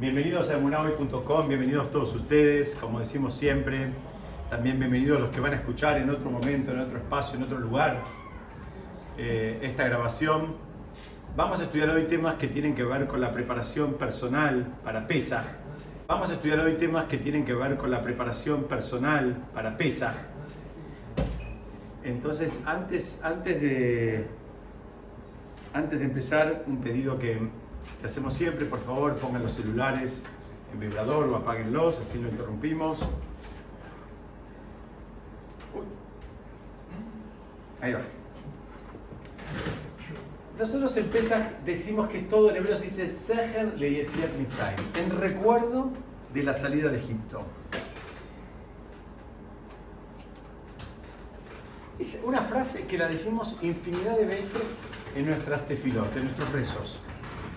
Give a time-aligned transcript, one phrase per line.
[0.00, 3.88] Bienvenidos a emunahoy.com, bienvenidos todos ustedes, como decimos siempre,
[4.48, 7.58] también bienvenidos los que van a escuchar en otro momento, en otro espacio, en otro
[7.58, 7.98] lugar
[9.18, 10.54] eh, esta grabación.
[11.34, 15.42] Vamos a estudiar hoy temas que tienen que ver con la preparación personal para PESA.
[16.06, 20.14] Vamos a estudiar hoy temas que tienen que ver con la preparación personal para PESA.
[22.04, 24.26] Entonces, antes, antes, de,
[25.72, 27.40] antes de empezar, un pedido que
[28.00, 30.22] que hacemos siempre, por favor pongan los celulares
[30.72, 33.00] en vibrador o apáguenlos, así no interrumpimos.
[37.80, 38.00] Ahí va.
[40.58, 45.90] Nosotros en Pesach decimos que todo en hebreo se dice Seher Mitzrayim, en recuerdo
[46.34, 47.42] de la salida de Egipto.
[51.98, 54.80] Es una frase que la decimos infinidad de veces
[55.14, 57.00] en nuestras tefilot, en nuestros rezos.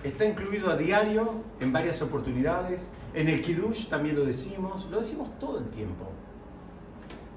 [0.04, 2.92] Está incluido a diario en varias oportunidades.
[3.14, 4.88] En el Kiddush también lo decimos.
[4.90, 6.10] Lo decimos todo el tiempo.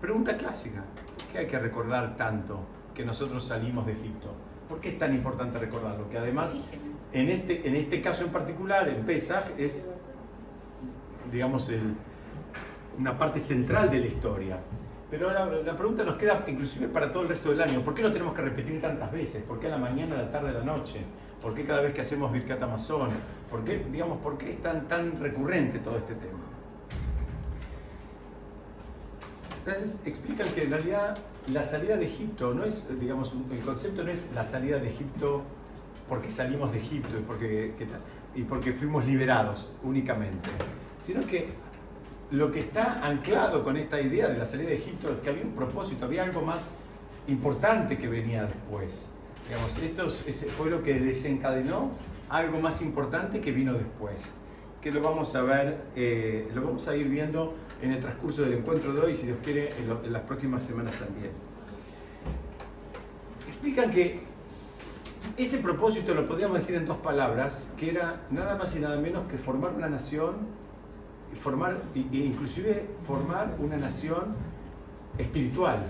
[0.02, 0.83] Pregunta clásica.
[1.17, 2.59] ¿Por qué hay que recordar tanto
[2.95, 4.33] que nosotros salimos de Egipto?
[4.67, 6.09] ¿Por qué es tan importante recordarlo?
[6.09, 6.57] Que además,
[7.13, 9.94] en este, en este caso en particular, el Pesach es,
[11.31, 11.69] digamos,
[12.97, 14.59] una parte central de la historia.
[15.11, 17.81] Pero la, la, pregunta nos queda inclusive para todo el resto del año.
[17.81, 19.44] ¿Por qué lo tenemos que repetir tantas veces?
[19.44, 21.02] ¿Por qué a la mañana, a la tarde, a la noche?
[21.41, 23.09] ¿Por qué cada vez que hacemos Birkat Amazon?
[23.50, 26.39] ¿Por qué, digamos, por qué es tan, tan recurrente todo este tema?
[29.66, 31.17] Entonces explican que en realidad
[31.52, 35.44] la salida de Egipto no es, digamos, el concepto no es la salida de Egipto
[36.08, 37.73] porque salimos de Egipto y porque,
[38.36, 40.50] y porque fuimos liberados únicamente,
[41.00, 41.50] sino que
[42.31, 45.44] lo que está anclado con esta idea de la salida de Egipto es que había
[45.44, 46.80] un propósito, había algo más
[47.28, 49.09] importante que venía después.
[49.47, 50.09] Digamos, esto
[50.57, 51.91] fue lo que desencadenó
[52.29, 54.33] algo más importante que vino después,
[54.81, 58.53] que lo vamos a ver, eh, lo vamos a ir viendo en el transcurso del
[58.53, 61.31] encuentro de hoy, si Dios quiere, en, las próximas semanas también.
[63.47, 64.22] Explican que
[65.38, 69.28] ese propósito lo podríamos decir en dos palabras, que era nada más y nada menos
[69.28, 70.35] que formar una nación,
[71.39, 74.35] formar, e inclusive formar una nación
[75.19, 75.85] espiritual.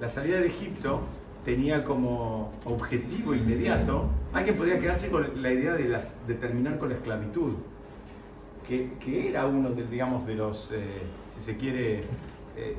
[0.00, 1.00] La salida de Egipto
[1.44, 6.96] tenía como objetivo inmediato, alguien podría quedarse con la idea de, las, terminar con la
[6.96, 7.54] esclavitud,
[8.66, 11.02] que, que era uno de, digamos, de los, eh,
[11.34, 12.02] si se quiere,
[12.56, 12.76] eh,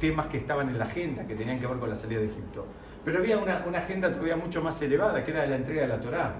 [0.00, 2.66] temas que estaban en la agenda, que tenían que ver con la salida de Egipto.
[3.04, 6.00] Pero había una, una agenda todavía mucho más elevada, que era la entrega de la
[6.00, 6.34] Torá.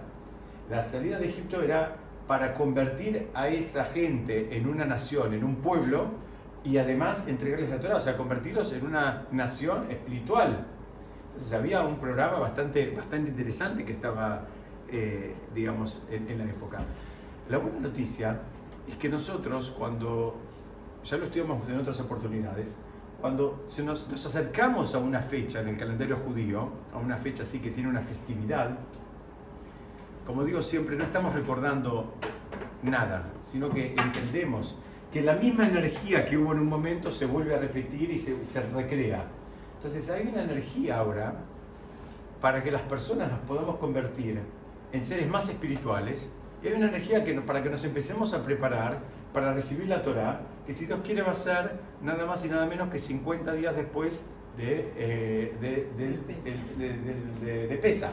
[0.69, 1.97] La salida de Egipto era
[2.27, 6.09] para convertir a esa gente en una nación, en un pueblo,
[6.65, 10.67] y además entregarles la Torah, o sea, convertirlos en una nación espiritual,
[11.37, 14.47] entonces había un programa bastante, bastante interesante que estaba,
[14.89, 16.79] eh, digamos, en, la época.
[17.51, 18.41] La buena noticia
[18.89, 20.41] es que nosotros cuando,
[21.05, 22.79] ya lo estudiamos en otras oportunidades,
[23.21, 27.61] cuando nos, nos, acercamos a una fecha en el calendario judío, a una fecha así
[27.61, 28.79] que tiene una festividad,
[30.27, 32.15] como digo siempre, no estamos recordando
[32.83, 34.75] nada, sino que entendemos
[35.13, 38.43] que la misma energía que hubo en un momento se vuelve a repetir y se,
[38.47, 39.27] se recrea.
[39.77, 41.35] Entonces hay una energía ahora
[42.41, 44.41] para que las personas nos podamos convertir
[44.93, 46.33] en seres más espirituales
[46.63, 48.99] y hay una energía que, para que nos empecemos a preparar
[49.33, 52.67] para recibir la Torah, que si Dios quiere va a ser nada más y nada
[52.67, 55.87] menos que 50 días después de, eh,
[57.47, 58.11] de, de Pesa.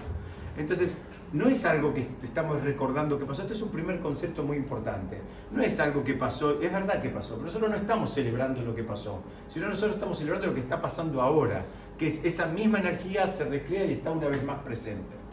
[0.58, 1.02] Entonces,
[1.34, 5.20] no es algo que estamos recordando que pasó, este es un primer concepto muy importante.
[5.52, 8.76] No es algo que pasó, es verdad que pasó, pero nosotros no estamos celebrando lo
[8.76, 11.66] que pasó, sino nosotros estamos celebrando lo que está pasando ahora,
[11.98, 15.24] que es esa misma energía se recrea y está una vez más presente.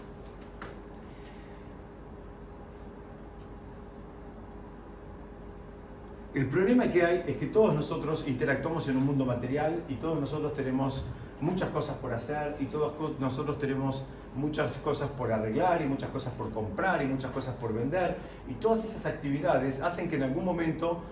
[6.32, 10.18] El problema que hay es que todos nosotros interactuamos en un mundo material y todos
[10.18, 11.04] nosotros tenemos
[11.42, 16.32] muchas cosas por hacer y todos nosotros tenemos muchas cosas por arreglar y muchas cosas
[16.34, 18.16] por comprar y muchas cosas por vender.
[18.48, 21.02] Y todas esas actividades hacen que en algún momento,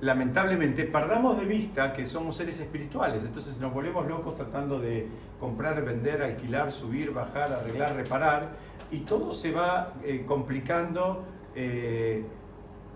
[0.00, 3.24] lamentablemente, perdamos de vista que somos seres espirituales.
[3.24, 5.08] Entonces nos volvemos locos tratando de
[5.38, 8.50] comprar, vender, alquilar, subir, bajar, arreglar, reparar.
[8.90, 11.24] Y todo se va eh, complicando
[11.54, 12.24] eh,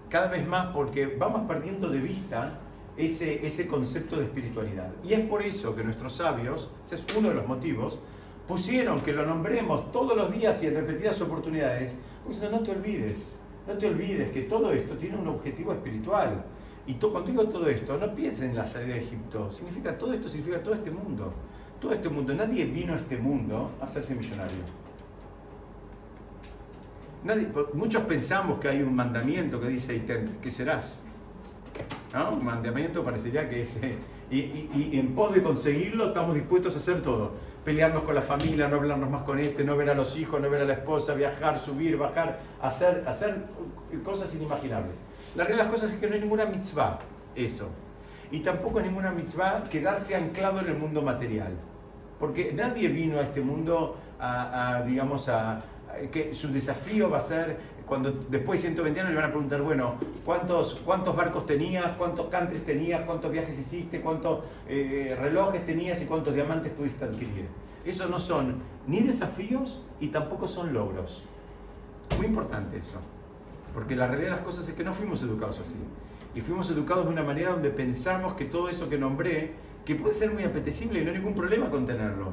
[0.09, 2.61] cada vez más porque vamos perdiendo de vista
[2.97, 4.91] ese, ese concepto de espiritualidad.
[5.03, 7.99] Y es por eso que nuestros sabios, ese es uno de los motivos,
[8.47, 11.99] pusieron que lo nombremos todos los días y en repetidas oportunidades,
[12.29, 13.37] diciendo, no te olvides,
[13.67, 16.45] no te olvides que todo esto tiene un objetivo espiritual.
[16.87, 20.29] Y cuando digo todo esto, no piensen en la salida de Egipto, significa todo esto,
[20.29, 21.33] significa todo este mundo.
[21.81, 24.59] Todo este mundo, nadie vino a este mundo a hacerse millonario.
[27.73, 30.03] muchos pensamos que hay un mandamiento que dice,
[30.43, 31.03] ¿qué serás?
[32.33, 33.83] Un mandamiento parecería que es...
[33.83, 33.97] Eh,
[34.31, 37.33] y, en pos de conseguirlo estamos dispuestos a hacer todo.
[37.65, 40.51] Pelearnos con la familia, no hablarnos más con este, no ver a los hijos, no
[40.51, 43.37] ver a la esposa, viajar, subir, bajar, hacer, hacer
[44.05, 44.97] cosas inimaginables.
[45.35, 46.99] La realidad de las cosas es que no hay ninguna mitzvah
[47.35, 47.71] eso.
[48.31, 51.53] Y tampoco hay ninguna mitzvah quedarse anclado en el mundo material.
[52.19, 55.63] Porque nadie vino a este mundo a, digamos, a,
[56.11, 59.61] que su desafío va a ser cuando después de 120 años le van a preguntar,
[59.63, 59.95] bueno,
[60.25, 61.97] ¿cuántos, cuántos barcos tenías?
[61.97, 63.03] ¿Cuántos countries tenías?
[63.03, 64.01] ¿Cuántos viajes hiciste?
[64.01, 66.03] ¿Cuántos eh, relojes tenías?
[66.03, 67.47] ¿Y cuántos diamantes pudiste adquirir?
[67.85, 71.25] Eso no son ni desafíos y tampoco son logros.
[72.17, 73.01] Muy importante eso.
[73.75, 75.79] Porque la realidad de las cosas es que no fuimos educados así.
[76.35, 79.53] Y fuimos educados de una manera donde pensamos que todo eso que nombré,
[79.85, 82.33] que puede ser muy apetecible y no hay ningún problema con tenerlo.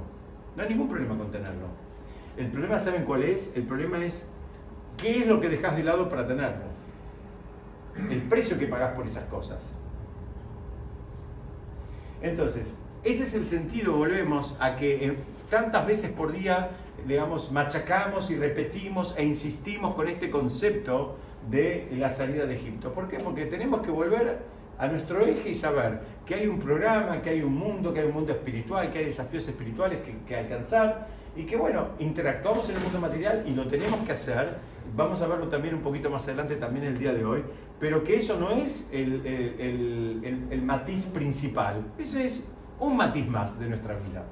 [0.56, 1.68] No hay ningún problema con tenerlo.
[2.38, 3.56] El problema, ¿saben cuál es?
[3.56, 4.32] El problema es
[4.98, 6.66] ¿Qué es lo que dejas de lado para tenerlo?
[8.10, 9.76] El precio que pagás por esas cosas.
[12.22, 15.18] Entonces, ese es el sentido, volvemos a que eh,
[15.50, 16.70] tantas veces por día,
[17.08, 21.18] digamos, machacamos y repetimos e insistimos con este concepto
[21.50, 22.94] de la salida de Egipto.
[22.94, 23.18] ¿Por qué?
[23.20, 24.40] Porque tenemos que volver
[24.78, 28.08] a nuestro eje y saber que hay un programa, que hay un mundo, que hay
[28.08, 32.78] un mundo espiritual, que hay desafíos espirituales que, que alcanzar y que, bueno, interactuamos en
[32.78, 34.58] el mundo material y lo tenemos que hacer
[34.96, 37.44] vamos a verlo también un poquito más adelante, también el día de hoy,
[37.80, 43.96] pero que eso no es el, matiz principal, eso es un matiz más de nuestra
[43.96, 44.24] vida.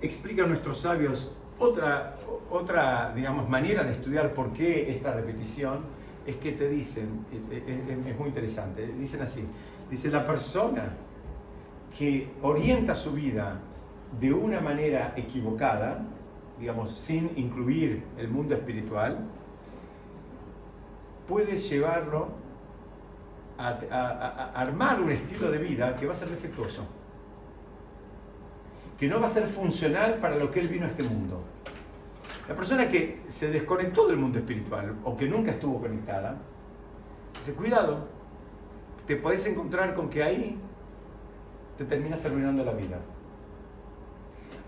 [0.00, 2.16] Explican nuestros sabios otra,
[2.50, 8.18] otra digamos, manera de estudiar por qué esta repetición, es que te dicen, es, es
[8.18, 9.46] muy interesante, dicen así,
[9.90, 10.94] dice la persona
[11.98, 13.60] que orienta su vida
[14.20, 16.02] de una manera equivocada,
[16.58, 19.18] digamos, sin incluir el mundo espiritual,
[21.26, 22.28] puedes llevarlo
[23.58, 26.86] a, armar un estilo de vida que va a ser defectuoso,
[28.98, 31.42] que no va a ser funcional para lo que él vino a este mundo.
[32.48, 36.36] La persona que se desconectó del mundo espiritual o que nunca estuvo conectada,
[37.38, 38.06] dice, cuidado,
[39.06, 40.58] te podés encontrar con que ahí
[41.78, 42.98] te terminas arruinando la vida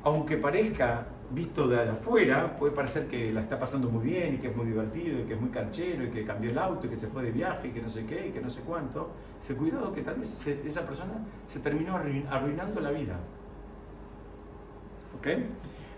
[0.07, 4.47] aunque parezca visto de afuera, puede parecer que la está pasando muy bien y que
[4.51, 6.97] es muy divertido y que es muy canchero y que cambió el auto y que
[6.97, 9.11] se fue de viaje y que no sé qué y que no sé cuánto,
[9.41, 11.15] se cuidado que tal vez esa persona
[11.49, 13.19] se terminó arruinando la vida.
[15.19, 15.27] ¿Ok?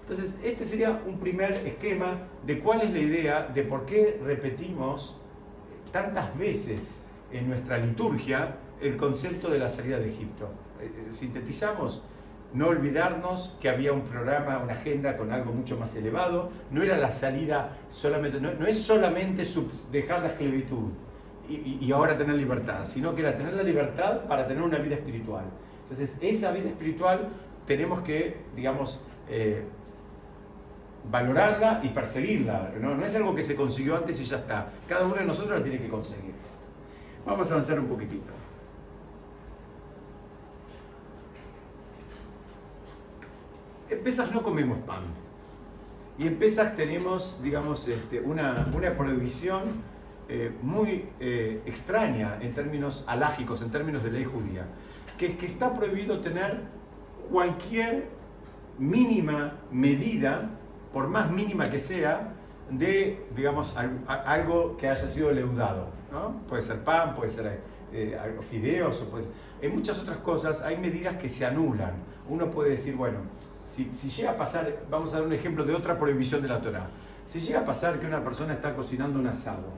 [0.00, 2.16] Entonces, este sería un primer esquema
[2.46, 5.20] de cuál es la idea de por qué repetimos
[5.92, 10.48] tantas veces en nuestra liturgia el concepto de la salida de Egipto.
[10.80, 12.02] Eh, eh, sintetizamos,
[12.54, 16.96] no olvidarnos que había un programa, una agenda con algo mucho más elevado, no era
[16.96, 19.44] la salida solamente, no, es solamente
[19.92, 20.90] dejar la esclavitud
[21.48, 25.44] y, ahora tener libertad, sino que era tener la libertad para tener una vida espiritual.
[25.82, 27.28] Entonces, esa vida espiritual
[27.66, 29.00] tenemos que, digamos,
[29.30, 29.64] eh,
[31.10, 32.72] valorarla y perseguirla.
[32.80, 32.94] ¿no?
[32.94, 34.68] no es algo que se consiguió antes y ya está.
[34.86, 36.34] Cada uno de nosotros la tiene que conseguir.
[37.24, 38.37] Vamos a avanzar un poquitito.
[43.90, 45.02] En Pesas no comemos pan.
[46.18, 49.62] Y en Pesas tenemos, digamos, este, una, una, prohibición
[50.28, 54.66] eh, muy eh, extraña en términos alágicos, en términos de ley judía,
[55.16, 56.62] que es que está prohibido tener
[57.30, 58.08] cualquier
[58.78, 60.50] mínima medida,
[60.92, 62.32] por más mínima que sea,
[62.70, 63.74] de, digamos,
[64.06, 65.88] algo que haya sido leudado.
[66.10, 66.40] ¿no?
[66.48, 67.60] Puede ser pan, puede ser
[67.92, 68.18] eh,
[68.50, 69.18] fideos, o
[69.60, 71.92] en muchas otras cosas hay medidas que se anulan.
[72.28, 73.18] Uno puede decir, bueno,
[73.68, 76.86] si, llega a pasar, vamos a dar un ejemplo de otra prohibición de la Torah.
[77.26, 79.68] Si llega a pasar que una persona está cocinando un asado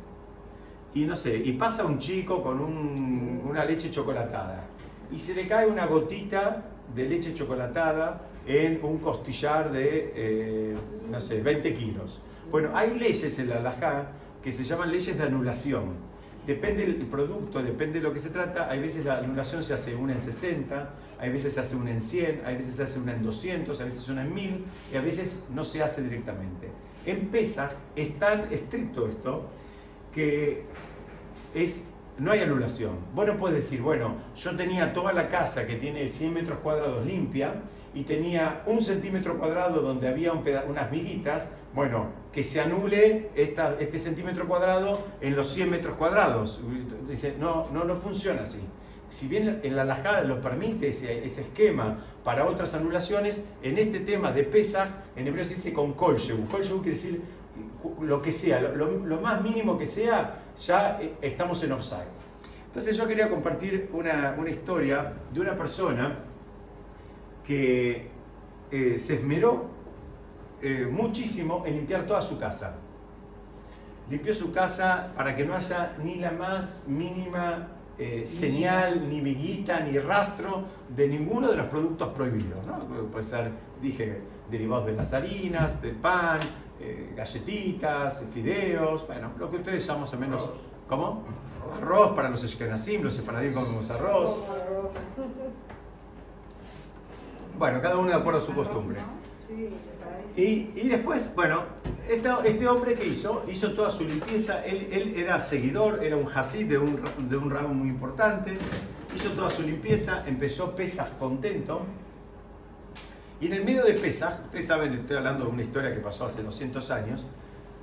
[0.94, 4.64] y no sé, y pasa un chico con una leche chocolatada
[5.11, 10.76] y se le cae una gotita de leche chocolatada en un costillar de, eh,
[11.11, 12.20] no sé, 20 kilos.
[12.50, 16.11] Bueno, hay leyes en la halajá que se llaman leyes de anulación
[16.47, 19.94] depende del producto, depende de lo que se trata, hay veces la anulación se hace
[19.94, 20.90] una en 60,
[21.21, 23.85] hay veces se hace una en 100, hay veces se hace una en 200, a
[23.85, 26.69] veces una en 1000 y a veces no se hace directamente.
[27.05, 29.49] En PESA es tan estricto esto
[30.15, 30.65] que
[31.55, 32.93] es, no hay anulación.
[33.15, 37.55] Bueno, puedes decir, bueno, yo tenía toda la casa que tiene 100 metros cuadrados limpia
[37.93, 44.47] y tenía un centímetro cuadrado donde había unas miguitas, bueno, que se anule este centímetro
[44.47, 46.61] cuadrado en los 100 metros cuadrados.
[47.09, 48.61] Dice, no, no, no funciona así.
[49.11, 54.33] Si bien en la lajada lo permite ese, esquema para otras anulaciones, en este tema
[54.33, 56.47] de Pesach, en hebreo se dice con kolshehu.
[56.47, 57.23] Kolshehu quiere decir
[58.00, 62.21] lo que sea, lo, más mínimo que sea, ya eh, estamos en offside.
[62.67, 66.21] Entonces yo quería compartir una, historia de una persona
[67.45, 68.09] que
[68.71, 69.67] eh, se esmeró
[70.62, 72.76] eh, muchísimo en limpiar toda su casa.
[74.09, 77.80] Limpió su casa para que no haya ni la más mínima
[78.25, 82.66] señal, ni viguita, ni rastro de ninguno de los productos prohibidos.
[82.66, 82.78] ¿no?
[83.11, 86.40] Puede ser, dije, derivados de las harinas, del pan,
[86.80, 90.50] eh, galletitas, fideos, bueno, lo que ustedes llaman más o menos.
[90.88, 91.25] ¿Cómo?
[91.76, 94.38] Arroz para los eskenazim, los sefaradim comemos arroz.
[97.59, 98.99] Bueno, cada uno de acuerdo a su costumbre.
[100.37, 101.64] Y, y después, bueno,
[102.09, 106.69] este, hombre que hizo, hizo toda su limpieza, él, él era seguidor, era un hasid
[106.69, 108.57] de un, de un ramo muy importante,
[109.14, 111.83] hizo toda su limpieza, empezó pesas contento,
[113.40, 116.26] y en el medio de Pesach, ustedes saben, estoy hablando de una historia que pasó
[116.26, 117.25] hace 200 años,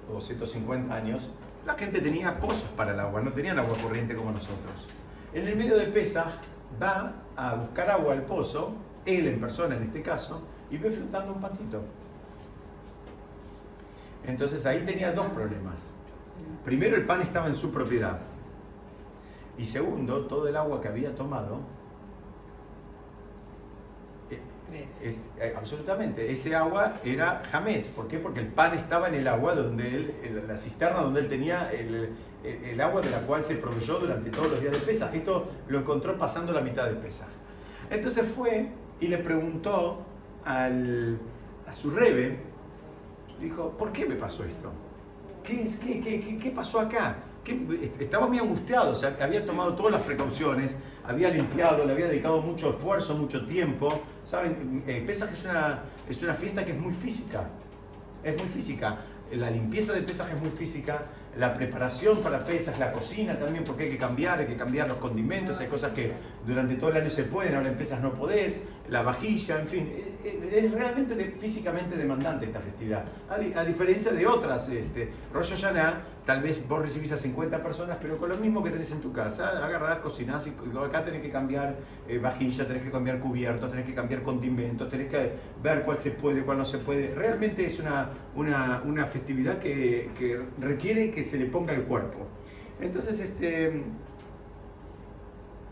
[0.07, 1.31] o 250 años,
[1.65, 4.87] la gente tenía pozos para el agua, no tenían agua corriente como nosotros.
[5.33, 6.27] En el medio de Pesach
[6.81, 11.33] va a buscar agua al pozo, él en persona en este caso, y ve flotando
[11.33, 11.81] un pancito.
[14.25, 15.93] Entonces ahí tenía dos problemas.
[16.65, 18.19] Primero, el pan estaba en su propiedad.
[19.57, 21.61] Y segundo, todo el agua que había tomado
[24.73, 26.29] eh, absolutamente.
[26.29, 27.89] Ese agua era Hametz.
[27.89, 28.19] ¿Por qué?
[28.19, 32.81] Porque el pan estaba en el agua donde él, la cisterna donde él tenía el,
[32.81, 35.13] agua de la cual se proveyó durante todos los días de pesa.
[35.15, 37.27] Esto lo encontró pasando la mitad de pesa.
[37.89, 38.69] Entonces fue
[38.99, 40.05] y le preguntó
[40.47, 41.19] al,
[41.67, 42.39] a su rebe,
[43.39, 44.71] dijo, ¿por qué me pasó esto?
[45.43, 47.17] ¿Qué, qué, qué, qué pasó acá?
[47.99, 52.41] estaba muy angustiado, o sea, había tomado todas las precauciones, había limpiado, le había dedicado
[52.41, 54.01] mucho esfuerzo, mucho tiempo.
[54.25, 54.83] ¿Saben?
[54.85, 57.47] Eh, Pesaj es una, es una fiesta que es muy física.
[58.21, 58.97] Es muy física.
[59.31, 61.05] La limpieza de Pesaj es muy física
[61.37, 64.97] la preparación para pesas, la cocina también, porque hay que cambiar, hay que cambiar los
[64.97, 66.11] condimentos, hay cosas que
[66.45, 69.89] durante todo el año se pueden, ahora en pesas no podés, la vajilla, en fin,
[69.91, 75.53] eh, eh, es realmente físicamente demandante esta festividad, a, diferencia de otras, este, Rosh
[76.25, 79.13] tal vez vos recibís a 50 personas, pero con lo mismo que tenés en tu
[79.13, 81.75] casa, agarrás, cocinás y acá tenés que cambiar
[82.07, 85.31] eh, vajilla, tenés que cambiar cubiertos, tenés que cambiar condimentos, tenés que
[85.63, 90.41] ver cuál se puede, cuál no se puede, realmente es una, una, festividad que, que
[90.59, 92.25] requiere que se le ponga el cuerpo.
[92.79, 93.83] Entonces, este,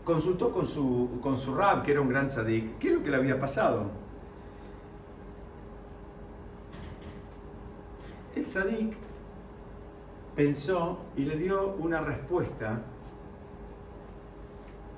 [0.04, 3.10] consultó con su, con su rab, que era un gran tzadik, qué es lo que
[3.10, 3.90] le había pasado.
[8.34, 8.94] El tzadik
[10.34, 12.82] pensó y le dio una respuesta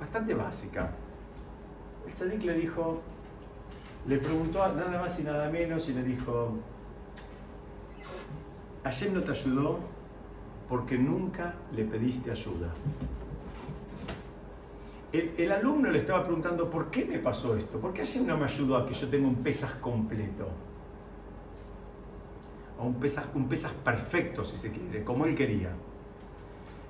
[0.01, 0.91] bastante básica.
[2.07, 3.01] El tzadik le dijo,
[4.07, 6.55] le preguntó nada más y nada menos y le dijo,
[8.85, 9.98] Hashem no te ayudó
[10.69, 12.73] porque nunca le pediste ayuda.
[15.11, 17.81] El, alumno le estaba preguntando, ¿por qué me pasó esto?
[17.81, 20.49] ¿Por qué así no me ayudó a que yo tenga un pesas completo?
[22.79, 25.71] A un pesas, un pesas perfecto, si se quiere, como él quería.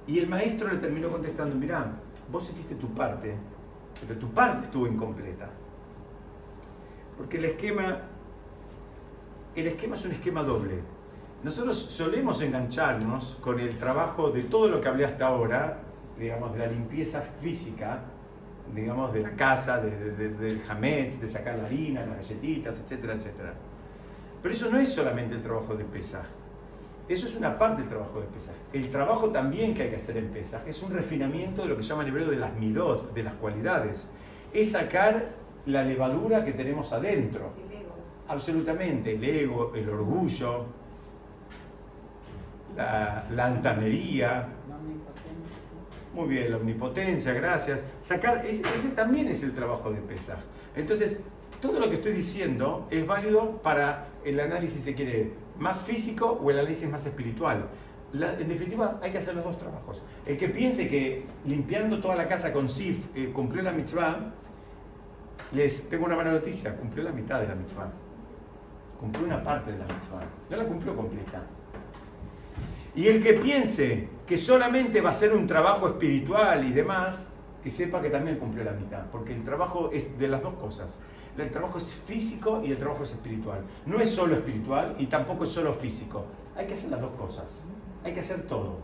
[0.08, 1.92] Y el maestro le terminó contestando, mirá,
[2.30, 3.36] vos hiciste tu parte,
[4.00, 5.48] pero tu parte estuvo incompleta.
[7.16, 8.00] Porque el esquema,
[9.54, 10.97] el esquema es un esquema doble
[11.42, 15.78] nosotros solemos engancharnos con el trabajo de todo lo que hablé hasta ahora,
[16.18, 18.00] digamos, de la limpieza física,
[18.74, 23.54] digamos, de la casa, del hametz, de sacar la harina, las galletitas, etcétera, etcétera.
[24.42, 26.26] Pero eso no es solamente el trabajo de Pesaj.
[27.08, 28.54] Eso es una parte del trabajo de Pesaj.
[28.72, 31.82] El trabajo también que hay que hacer en Pesaj es un refinamiento de lo que
[31.82, 34.10] llama en hebreo de las midot, de las cualidades.
[34.52, 35.30] Es sacar
[35.66, 37.52] la levadura que tenemos adentro.
[37.56, 37.94] El ego.
[38.26, 40.66] Absolutamente, el ego, el orgullo,
[42.78, 44.48] la, altanería.
[46.14, 47.84] Muy bien, la omnipotencia, gracias.
[48.00, 50.38] Sacar, ese, también es el trabajo de Pesaj.
[50.74, 51.22] Entonces,
[51.60, 56.50] todo lo que estoy diciendo es válido para el análisis, si quiere, más físico o
[56.50, 57.68] el análisis más espiritual.
[58.12, 60.02] en definitiva, hay que hacer los dos trabajos.
[60.24, 64.34] El que piense que limpiando toda la casa con SIF eh, cumplió la mitzvah,
[65.52, 67.90] les tengo una mala noticia, cumplió la mitad de la mitzvah.
[69.00, 70.24] Cumplió una parte de la mitzvah.
[70.50, 71.42] No la cumplió completa.
[72.98, 77.70] Y el que piense que solamente va a ser un trabajo espiritual y demás, que
[77.70, 80.98] sepa que también cumplió la mitad, porque el trabajo es de las dos cosas.
[81.36, 83.60] El trabajo es físico y el trabajo es espiritual.
[83.86, 86.26] No es solo espiritual y tampoco es solo físico.
[86.56, 87.62] Hay que hacer las dos cosas.
[88.02, 88.80] Hay que hacer todo.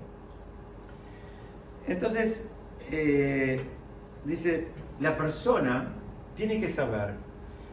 [1.88, 2.52] Entonces,
[2.92, 3.61] eh,
[4.25, 4.68] dice,
[5.00, 5.88] la persona
[6.37, 7.14] tiene que saber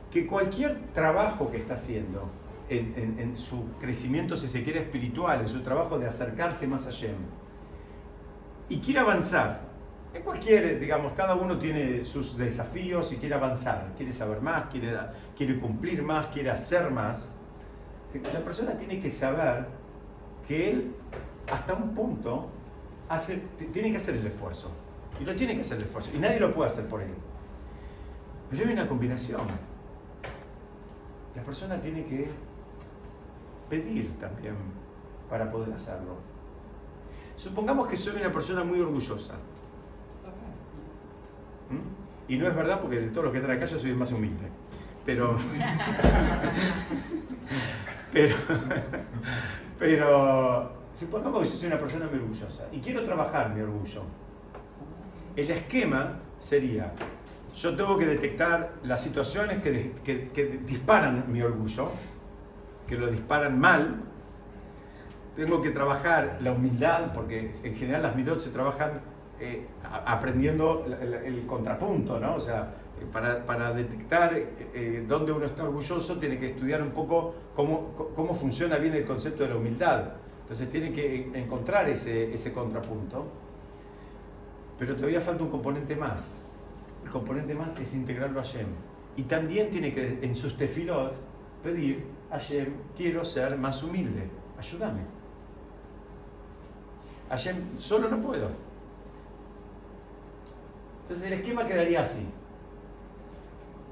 [0.10, 2.31] que cualquier trabajo que está haciendo
[2.72, 7.10] en, su crecimiento, si se quiere, espiritual, en su trabajo de acercarse más allá,
[8.70, 9.70] y quiere avanzar,
[10.13, 14.98] en cualquier, digamos, cada uno tiene sus desafíos y quiere avanzar, quiere saber más, quiere,
[15.38, 17.38] quiere cumplir más, quiere hacer más.
[18.34, 19.68] La persona tiene que saber
[20.46, 20.96] que él,
[21.50, 22.50] hasta un punto,
[23.08, 23.38] hace,
[23.72, 24.70] tiene que hacer el esfuerzo.
[25.20, 26.12] Y lo tiene que hacer el esfuerzo.
[26.13, 27.13] Y nadie lo puede hacer por él.
[28.50, 29.42] Pero hay una combinación.
[31.36, 32.28] La persona tiene que
[33.72, 34.56] pedir también
[35.30, 36.18] para poder hacerlo.
[37.38, 39.36] Supongamos que soy una persona muy orgullosa.
[41.70, 42.32] ¿Mm?
[42.32, 44.12] Y no es verdad porque de todos los que están acá yo soy el más
[44.12, 44.48] humilde.
[45.06, 45.38] Pero.
[48.13, 48.36] pero.
[49.80, 50.82] Pero.
[50.94, 54.04] Supongamos que yo soy una persona muy orgullosa y quiero trabajar mi orgullo.
[55.38, 56.94] El esquema sería
[57.56, 61.92] yo tengo que detectar las situaciones que, disparan mi orgullo,
[62.91, 64.01] que lo disparan mal.
[65.38, 69.00] Tengo que trabajar la humildad, porque en general las midot se trabajan
[69.39, 69.65] eh,
[70.05, 72.36] aprendiendo el, contrapunto, ¿no?
[72.36, 72.74] O sea,
[73.13, 78.77] para, detectar eh, dónde uno está orgulloso, tiene que estudiar un poco cómo, cómo funciona
[78.77, 80.03] bien el concepto de la humildad.
[80.41, 83.25] Entonces tiene que encontrar ese, ese contrapunto.
[84.77, 86.41] Pero todavía falta un componente más
[87.03, 88.67] el componente más es integrarlo a Shem.
[89.15, 91.13] Y también tiene que, en sus tefilot,
[91.63, 95.02] pedir a Shem, quiero ser más humilde, ayúdame.
[97.30, 98.50] A Shem, solo no puedo.
[101.04, 102.26] Entonces el esquema quedaría así.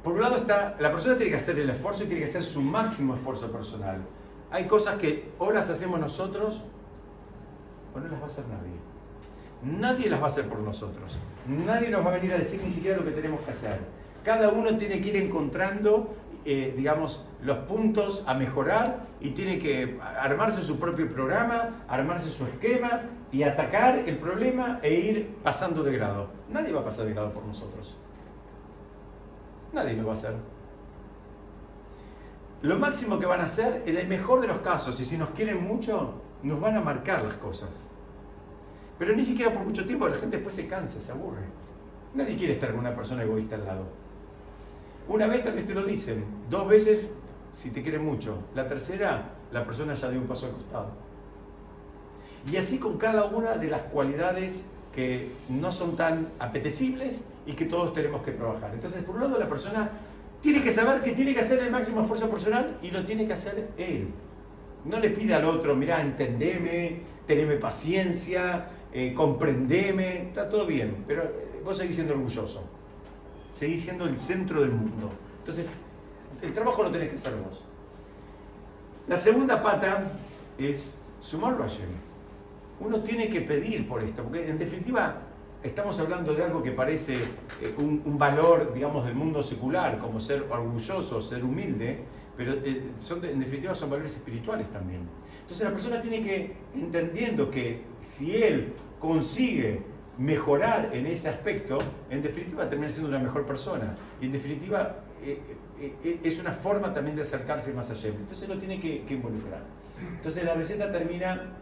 [0.04, 2.44] Por un lado está, la persona tiene que hacer el esfuerzo y tiene que hacer
[2.44, 3.98] su máximo esfuerzo personal.
[4.52, 6.64] Hay cosas que o las hacemos nosotros
[7.94, 8.80] o no las va a hacer nadie.
[9.62, 11.18] Nadie las va a hacer por nosotros.
[11.48, 13.80] Nadie nos va a venir a decir ni siquiera lo que tenemos que hacer.
[14.24, 16.16] Cada uno tiene que ir encontrando,
[16.46, 22.46] eh, digamos, los puntos a mejorar y tiene que armarse su propio programa, armarse su
[22.46, 26.30] esquema y atacar el problema e ir pasando de grado.
[26.50, 27.98] Nadie va a pasar de grado por nosotros.
[29.74, 30.36] Nadie lo va a hacer.
[32.62, 35.30] Lo máximo que van a hacer, en el mejor de los casos, y si nos
[35.30, 37.70] quieren mucho, nos van a marcar las cosas.
[38.98, 41.44] Pero ni siquiera por mucho tiempo la gente después se cansa, se aburre.
[42.14, 43.99] Nadie quiere estar con una persona egoísta al lado.
[45.10, 47.10] Una vez tal vez te lo dicen, dos veces
[47.52, 48.44] si te quieren mucho.
[48.54, 50.92] La tercera, la persona ya dio un paso al costado.
[52.50, 57.66] Y así con cada una de las cualidades que no son tan apetecibles y que
[57.66, 58.70] todos tenemos que trabajar.
[58.72, 59.90] Entonces, por un lado, la persona
[60.42, 63.34] tiene que saber que tiene que hacer el máximo esfuerzo personal y lo tiene que
[63.34, 64.10] hacer él.
[64.86, 71.24] No le pide al otro, mira, entendeme, teneme paciencia, eh, comprendeme, está todo bien, pero
[71.24, 72.64] eh, vos seguís siendo orgulloso,
[73.60, 75.12] seguís siendo el centro del mundo.
[75.40, 75.66] Entonces,
[76.42, 77.62] el trabajo lo tenés que hacer vos.
[79.06, 80.14] La segunda pata
[80.58, 81.90] es sumarlo a Yem.
[82.80, 85.18] Uno tiene que pedir por esto, porque en definitiva
[85.62, 90.46] estamos hablando de algo que parece eh, un, valor, digamos, del mundo secular, como ser
[90.50, 92.00] orgulloso, ser humilde,
[92.38, 92.54] pero
[92.98, 95.02] son, en definitiva son valores espirituales también.
[95.42, 99.82] Entonces la persona tiene que, entendiendo que si él consigue
[100.20, 101.80] mejorar en ese aspecto,
[102.10, 103.96] en definitiva termina siendo una mejor persona.
[104.22, 105.40] Y en definitiva eh,
[105.80, 108.10] eh, eh, es una forma también de acercarse más allá.
[108.10, 109.64] Entonces lo tiene que, involucrar.
[110.18, 111.54] Entonces la receta termina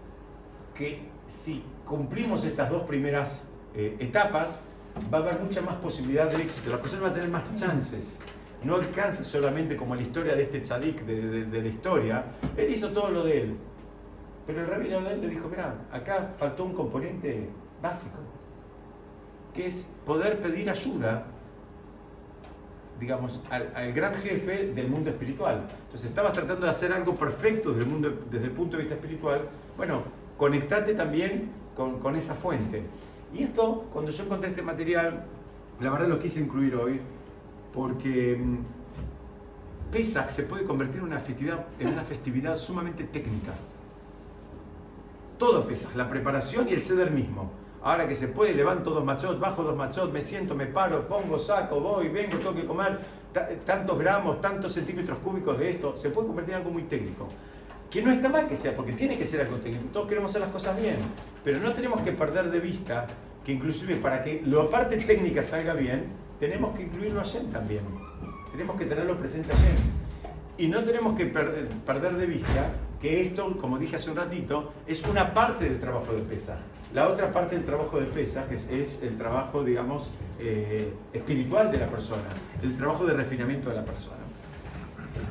[0.73, 4.67] que si cumplimos estas dos primeras etapas,
[5.13, 6.71] va a haber mucha más posibilidad de éxito.
[6.71, 8.19] La persona va a tener más chances
[8.63, 12.25] no alcanza solamente como la historia de este tzadik de, de, la historia,
[12.57, 13.57] él hizo todo lo de él,
[14.47, 17.49] pero el rabino de él le dijo, mira, acá faltó un componente
[17.83, 18.17] básico,
[19.57, 21.25] que es poder pedir ayuda,
[22.99, 25.63] digamos, al, gran jefe del mundo espiritual.
[25.85, 28.95] Entonces, estabas tratando de hacer algo perfecto desde el, mundo, desde el punto de vista
[28.95, 29.41] espiritual.
[29.75, 30.03] Bueno,
[30.37, 32.83] conectate también con, esa fuente.
[33.33, 35.25] Y esto, cuando yo encontré este material,
[35.81, 37.01] la verdad lo quise incluir hoy,
[37.73, 43.53] porque mm, Pesach se puede convertir en una festividad, en una festividad sumamente técnica
[45.37, 47.51] todo pesas, la preparación y el ceder mismo.
[47.83, 51.37] Ahora que se puede, levanto dos machos, bajo dos machos, me siento, me paro, pongo,
[51.37, 52.99] saco, voy, vengo, tengo que comer
[53.65, 55.95] tantos gramos, tantos centímetros cúbicos de esto.
[55.95, 57.27] Se puede convertir en algo muy técnico.
[57.89, 59.85] Que no está mal que sea, porque tiene que ser algo técnico.
[59.93, 60.97] Todos queremos hacer las cosas bien.
[61.43, 63.07] Pero no tenemos que perder de vista
[63.45, 66.07] que inclusive para que la parte técnica salga bien,
[66.39, 67.83] tenemos que incluirlo allí también.
[68.51, 70.65] Tenemos que tenerlo presente allí.
[70.65, 75.03] Y no tenemos que perder de vista que esto, como dije hace un ratito, es
[75.07, 76.59] una parte del trabajo de pesa.
[76.93, 81.87] La otra parte del trabajo de pesa es, el trabajo, digamos, eh, espiritual de la
[81.87, 82.29] persona,
[82.63, 84.17] el trabajo de refinamiento de la persona.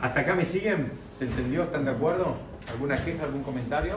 [0.03, 0.92] ¿Hasta acá me siguen?
[1.12, 1.62] ¿Se entendió?
[1.64, 2.37] ¿Están de acuerdo?
[2.71, 3.95] ¿Alguna queja, algún comentario?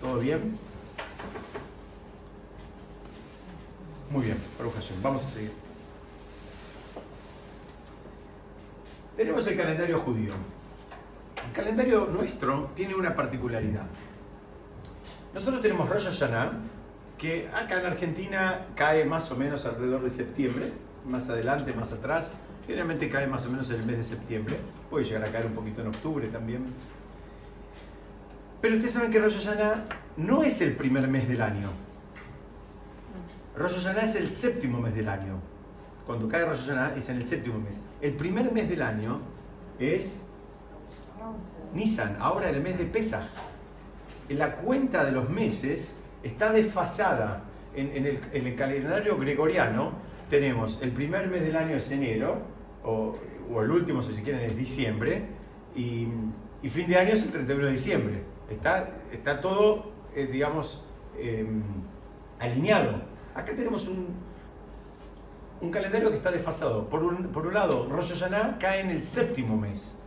[0.00, 0.56] ¿Todo bien?
[4.10, 4.38] Muy bien,
[5.02, 5.52] vamos a seguir.
[9.16, 10.32] Tenemos el calendario judío.
[11.44, 13.86] El calendario nuestro tiene una particularidad.
[15.38, 16.50] Nosotros tenemos Rosh Hashanah,
[17.16, 20.72] que acá en Argentina cae más o menos alrededor de septiembre,
[21.06, 22.32] más adelante, más atrás,
[22.66, 24.56] generalmente cae más o menos en el mes de septiembre,
[24.90, 26.64] puede llegar a caer un poquito en octubre también.
[28.60, 29.84] Pero ustedes saben que Rosh Hashanah
[30.16, 31.70] no es el primer mes del año.
[33.56, 35.36] Rosh Hashanah es el séptimo mes del año.
[36.04, 37.80] Cuando cae Rosh Hashanah es en el séptimo mes.
[38.02, 39.20] El primer mes del año
[39.78, 40.24] es
[41.72, 43.28] Nisan, ahora el mes de Pesach.
[44.28, 47.44] La cuenta de los meses está desfasada.
[47.74, 49.92] En, el, calendario gregoriano
[50.28, 52.38] tenemos el primer mes del año es enero,
[52.84, 53.16] o,
[53.62, 55.26] el último si quieren es diciembre,
[55.76, 56.08] y,
[56.68, 58.22] fin de año es el 31 de diciembre.
[58.50, 60.84] Está, todo, eh, digamos,
[61.18, 61.62] em,
[62.38, 63.02] alineado.
[63.34, 64.28] Acá tenemos un,
[65.70, 66.88] calendario que está desfasado.
[66.88, 69.97] Por un, por un lado, Rosh Hashanah cae en el séptimo mes.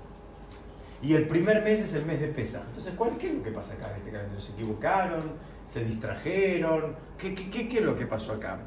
[1.02, 2.64] Y el primer mes es el mes de pesa.
[2.68, 4.40] Entonces, ¿cuál, ¿qué es lo que pasa acá en este calendario?
[4.40, 5.34] ¿Se equivocaron?
[5.66, 6.96] ¿Se distrajeron?
[7.18, 8.60] ¿Qué, qué, qué, es lo que pasó acá?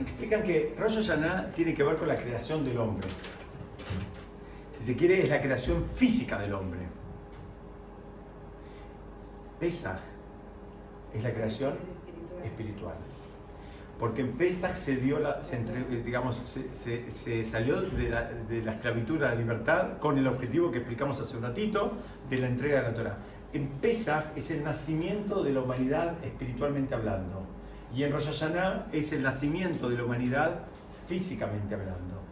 [0.00, 3.06] Explican que Rosh Hashanah tiene que ver con la creación del hombre.
[4.72, 6.80] Si se quiere, es la creación física del hombre.
[9.60, 10.00] Pesach
[11.12, 11.74] es la creación
[12.42, 12.96] espiritual
[13.98, 15.62] porque en Pesach se dio la, se
[16.04, 20.70] digamos, se, se, salió de la, de la, esclavitud a la libertad con el objetivo
[20.70, 21.92] que explicamos hace un ratito
[22.28, 23.18] de la entrega de la Torah.
[23.52, 27.46] En Pesach es el nacimiento de la humanidad espiritualmente hablando
[27.94, 30.62] y en Rosh Hashanah es el nacimiento de la humanidad
[31.06, 32.22] físicamente hablando.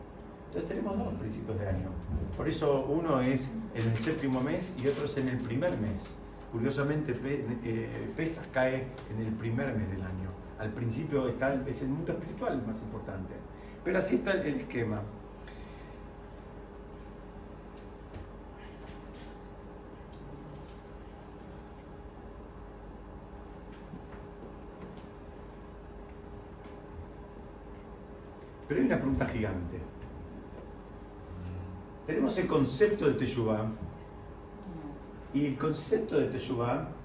[0.47, 1.91] Entonces tenemos dos principios de año.
[2.37, 6.13] Por eso uno es en el séptimo mes y otro es en el primer mes.
[6.51, 7.15] Curiosamente,
[7.65, 12.13] eh, Pesach cae en el primer mes del año al principio está, es el mundo
[12.13, 13.35] espiritual el más importante.
[13.83, 15.03] Pero así está el esquema.
[28.69, 29.81] Pero hay una pregunta gigante.
[32.07, 33.67] Tenemos el concepto de Teshuvah.
[35.35, 37.02] Y el concepto de Teshuvah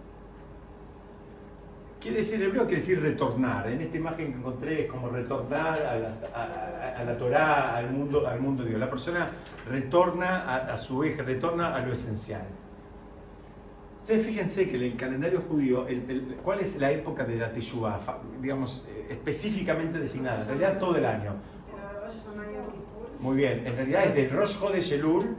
[2.08, 3.68] Quiere decir, hebreo quiere decir retornar.
[3.68, 8.26] En esta imagen que encontré es como retornar a la, a, la Torah, al mundo,
[8.26, 8.80] al mundo de Dios.
[8.80, 9.30] La persona
[9.70, 12.48] retorna a, su eje, retorna a lo esencial.
[14.04, 15.86] Ustedes fíjense que en el calendario judío,
[16.46, 18.00] ¿cuál es la época de la Teshuvah?
[18.42, 20.44] Digamos, eh, específicamente designada.
[20.44, 21.36] En realidad todo el año.
[23.20, 25.36] Muy bien, en realidad es del Rosh de Elul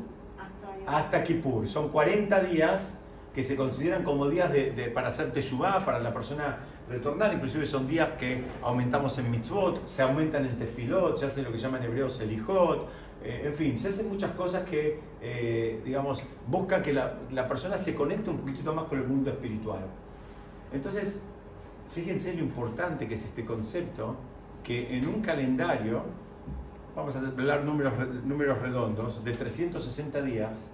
[0.87, 1.67] hasta Kippur.
[1.67, 3.01] Son 40 días
[3.35, 7.87] que se consideran como días de, para hacer teshuvah, para la persona retornar, inclusive son
[7.87, 11.91] días que aumentamos en mitzvot, se aumentan en tefilot, se hace lo que llaman en
[11.91, 12.89] hebreo selijot,
[13.23, 17.77] eh, en fin, se hacen muchas cosas que, eh, digamos, buscan que la, la, persona
[17.77, 19.85] se conecte un poquitito más con el mundo espiritual.
[20.73, 21.25] Entonces,
[21.93, 24.17] fíjense lo importante que es este concepto,
[24.63, 26.03] que en un calendario,
[26.95, 27.93] vamos a hablar números,
[28.25, 30.71] números redondos, de 360 días,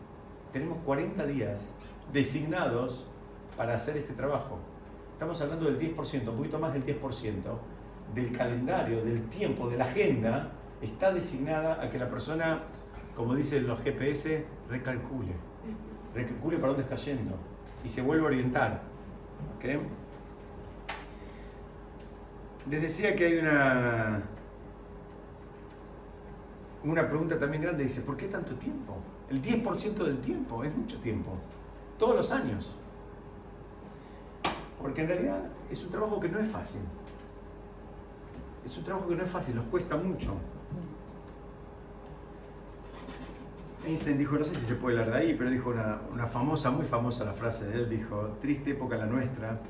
[0.53, 1.63] tenemos 40 días
[2.13, 3.07] designados
[3.57, 4.59] para hacer este trabajo.
[5.13, 7.33] Estamos hablando del 10%, un poquito más del 10%
[8.15, 10.51] del calendario, del tiempo, de la agenda,
[10.83, 12.63] está designada a que la persona,
[13.17, 15.33] como dicen los GPS, recalcule.
[16.15, 17.37] Recalcule para dónde está yendo
[17.85, 18.83] y se vuelve a orientar.
[22.71, 24.23] Les decía que hay una,
[26.83, 28.97] una pregunta también grande, dice, ¿por qué tanto tiempo?
[29.31, 31.33] El 10% del tiempo es mucho tiempo
[31.99, 32.67] todos los años.
[34.81, 36.83] Porque en realidad es un trabajo que no es fácil.
[38.67, 40.35] Es un trabajo que no es fácil, nos cuesta mucho.
[43.87, 46.87] Einstein dijo, no sé si se puede hablar de ahí, pero dijo una, famosa, muy
[46.87, 49.61] famosa la frase de él, dijo, triste época la nuestra,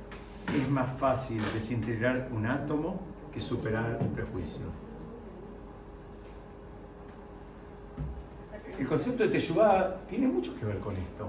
[0.54, 3.00] es más fácil desintegrar un átomo
[3.32, 4.66] que superar un prejuicio.
[8.78, 11.28] El concepto de Teshuvah tiene mucho que ver con esto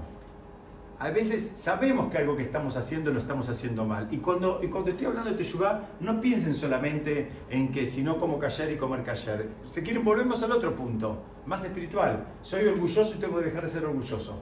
[0.98, 4.08] a veces sabemos que algo que estamos haciendo lo estamos haciendo mal.
[4.10, 8.38] Y cuando, cuando estoy hablando de Teshuvah, no piensen solamente en que si no como
[8.38, 9.44] callar y comer callar.
[9.66, 11.22] Si quieren, volvemos al otro punto.
[11.44, 12.26] más espiritual.
[12.42, 14.36] Soy orgulloso y tengo que dejar de ser orgulloso.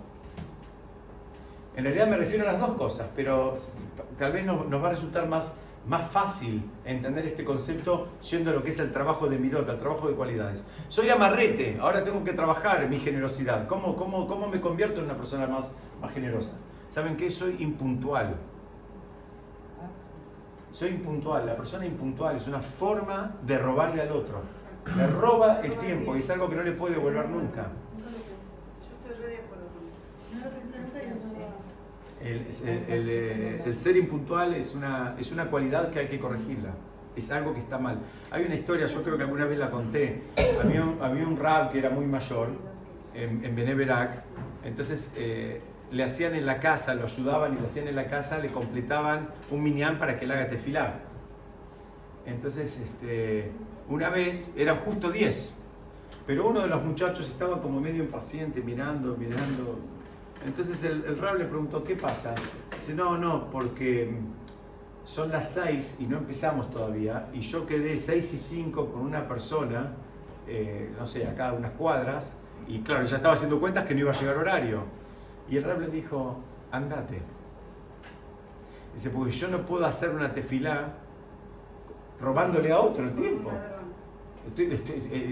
[1.76, 3.54] En realidad me refiero a las dos cosas, pero
[4.16, 8.70] tal vez nos, va a resultar más, más fácil entender este concepto siendo lo que
[8.70, 10.64] es el trabajo de mirota, el trabajo de cualidades.
[10.88, 13.66] Soy amarrete, ahora tengo que trabajar en mi generosidad.
[13.66, 16.56] ¿Cómo, cómo, cómo me convierto en una persona más, más generosa?
[16.88, 17.30] ¿Saben qué?
[17.30, 18.36] Soy impuntual.
[20.72, 21.46] Soy impuntual.
[21.46, 24.42] La persona impuntual es una forma de robarle al otro.
[24.96, 27.68] Le roba el tiempo y es algo que no le puede devolver nunca.
[28.82, 30.04] Yo estoy re de acuerdo con eso.
[33.64, 36.74] El, ser impuntual es una, es una cualidad que hay que corregirla.
[37.16, 37.98] Es algo que está mal.
[38.30, 40.24] Hay una historia, yo creo que alguna vez la conté.
[40.62, 42.48] Había un, había un rab que era muy mayor
[43.14, 44.24] en, en Beneverac.
[44.64, 45.60] Entonces eh,
[45.90, 49.28] le hacían en la casa, lo ayudaban y le hacían en la casa, le completaban
[49.50, 51.00] un minyan para que él haga tefilá.
[52.26, 53.50] Entonces, este,
[53.88, 55.56] una vez, eran justo 10,
[56.26, 59.78] pero uno de los muchachos estaba como medio impaciente, mirando, mirando.
[60.46, 62.34] Entonces el, el rab le preguntó, ¿qué pasa?
[62.76, 64.10] Dice, no, no, porque
[65.04, 69.28] son las 6 y no empezamos todavía, y yo quedé 6 y 5 con una
[69.28, 69.92] persona,
[70.48, 74.12] eh, no sé, acá unas cuadras, y claro, ya estaba haciendo cuentas que no iba
[74.12, 75.03] a llegar horario.
[75.48, 76.36] Y el rab le dijo,
[76.70, 77.20] andate.
[78.94, 80.94] Dice, porque yo no puedo hacer una tefilá
[82.20, 83.50] robándole a otro el tiempo.
[84.46, 84.72] Estoy,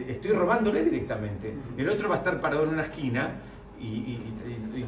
[0.08, 1.54] estoy, robándole directamente.
[1.76, 3.40] El otro va a estar parado en una esquina
[3.78, 4.18] y,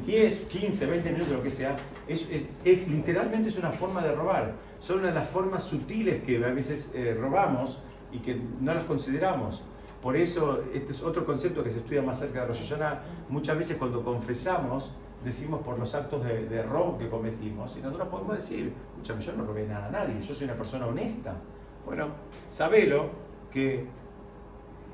[0.07, 1.77] 10, 15, 20 minutos, lo que sea.
[2.09, 2.29] Es,
[2.65, 4.55] es, literalmente es una forma de robar.
[4.81, 7.81] Son una de las formas sutiles que a veces eh, robamos
[8.13, 9.63] y que no las consideramos.
[10.03, 13.03] Por eso, este es otro concepto que se estudia más cerca de Rosh Hashanah.
[13.31, 14.93] Muchas veces cuando confesamos,
[15.25, 17.77] decimos por los actos de, robo que cometimos.
[17.77, 20.87] Y nosotros podemos decir, escúchame, yo no robé nada a nadie, yo soy una persona
[20.87, 21.35] honesta.
[21.87, 22.09] Bueno,
[22.49, 23.11] sabelo
[23.51, 23.87] que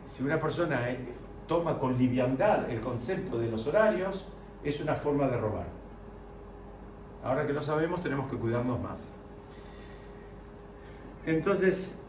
[0.04, 0.98] si una persona eh,
[1.46, 4.26] toma con liviandad el concepto de los horarios,
[4.62, 5.66] es una forma de robar.
[7.22, 9.12] Ahora que lo sabemos, tenemos que cuidarnos más.
[11.26, 12.02] Entonces,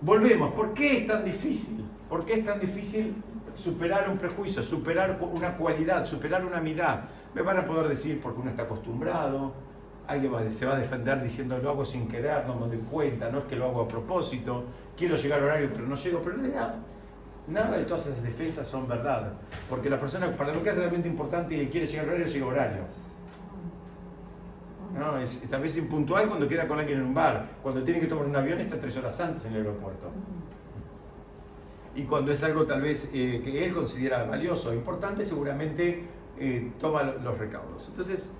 [0.00, 0.52] volvemos.
[0.54, 1.84] ¿Por qué es tan difícil?
[2.08, 3.16] ¿Por qué es tan difícil
[3.54, 7.00] superar un prejuicio, superar una cualidad, superar una mitad?
[7.36, 9.52] Me van a poder decir porque uno está acostumbrado,
[10.06, 13.40] alguien se va a defender diciendo lo hago sin querer, no me doy cuenta, no
[13.40, 14.64] es que lo hago a propósito,
[14.96, 16.76] quiero llegar al horario pero no llego, pero en realidad
[17.46, 19.34] nada de todas esas defensas son verdad,
[19.68, 22.46] porque la persona para lo que es realmente importante y quiere llegar al horario, llega
[22.46, 22.82] al horario.
[24.98, 28.06] No, es, tal vez impuntual cuando queda con alguien en un bar, cuando tiene que
[28.06, 30.10] tomar un avión está tres horas antes en el aeropuerto.
[31.94, 37.02] Y cuando es algo tal vez eh, que él considera valioso, importante, seguramente eh, toma
[37.02, 37.88] los recaudos.
[37.88, 38.34] Entonces,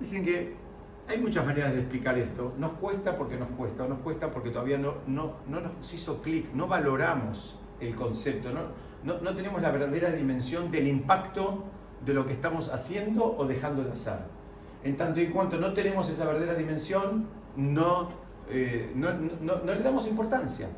[0.00, 0.54] dicen que
[1.08, 2.52] hay muchas maneras de explicar esto.
[2.58, 6.52] Nos cuesta porque nos cuesta, nos cuesta porque todavía no, no, no nos hizo clic,
[6.52, 11.64] no valoramos el concepto, no, no, tenemos la verdadera dimensión del impacto
[12.04, 14.18] de lo que estamos haciendo o dejando de hacer.
[14.84, 18.08] En tanto y cuanto no tenemos esa verdadera dimensión, no,
[18.50, 20.68] eh, no, no, no le damos importancia.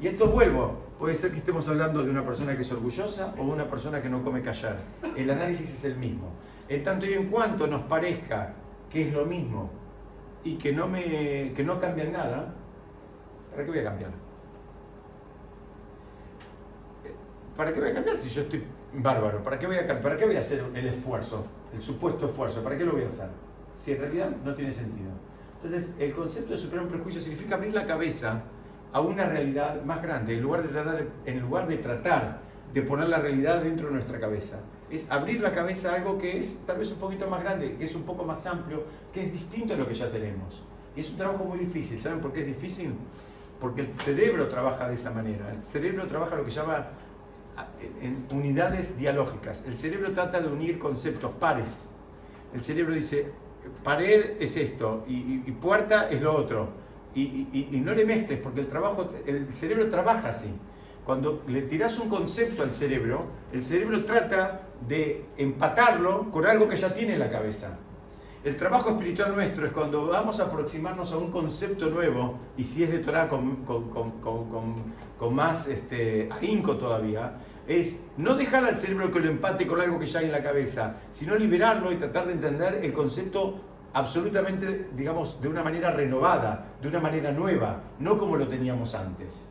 [0.00, 3.44] Y esto vuelvo, puede ser que estemos hablando de una persona que es orgullosa o
[3.46, 4.76] de una persona que no come callar.
[5.16, 6.28] El análisis es el mismo.
[6.68, 8.52] En tanto y en cuanto nos parezca
[8.90, 9.70] que es lo mismo
[10.44, 12.54] y que no, me, que no cambian nada,
[13.50, 14.10] ¿para qué voy a cambiar?
[17.56, 19.42] ¿Para qué voy a cambiar si yo estoy bárbaro?
[19.42, 22.62] ¿Para qué voy a, ¿Para qué voy a hacer el esfuerzo, el supuesto esfuerzo?
[22.62, 23.30] ¿Para qué lo voy a hacer?
[23.74, 25.12] Si en realidad no tiene sentido.
[25.54, 28.42] Entonces, el concepto de superar un prejuicio significa abrir la cabeza
[28.92, 32.40] a una realidad más grande, en lugar de tratar de, en lugar de, tratar
[32.72, 34.60] de poner la realidad dentro de nuestra cabeza.
[34.90, 37.84] Es abrir la cabeza a algo que es tal vez un poquito más grande, que
[37.84, 40.62] es un poco más amplio, que es distinto a lo que ya tenemos.
[40.96, 42.00] Y es un trabajo muy difícil.
[42.00, 42.92] ¿Saben por qué es difícil?
[43.60, 45.50] Porque el cerebro trabaja de esa manera.
[45.52, 46.88] El cerebro trabaja lo que llama
[48.00, 49.66] en unidades dialógicas.
[49.66, 51.88] El cerebro trata de unir conceptos pares.
[52.52, 53.32] El cerebro dice,
[53.84, 58.68] pared es esto y, y puerta es lo otro y, no le mezcles, porque el,
[58.68, 60.52] trabajo, el cerebro trabaja así.
[61.04, 66.76] Cuando le tiras un concepto al cerebro, el cerebro trata de empatarlo con algo que
[66.76, 67.78] ya tiene en la cabeza.
[68.44, 72.84] El trabajo espiritual nuestro es cuando vamos a aproximarnos a un concepto nuevo, y si
[72.84, 77.34] es de Torah con, con, con, con más este, ahínco todavía,
[77.68, 80.42] es no dejar al cerebro que lo empate con algo que ya hay en la
[80.42, 83.60] cabeza, sino liberarlo y tratar de entender el concepto
[83.92, 89.46] absolutamente, digamos, de una manera renovada, de una manera nueva, no como lo teníamos antes.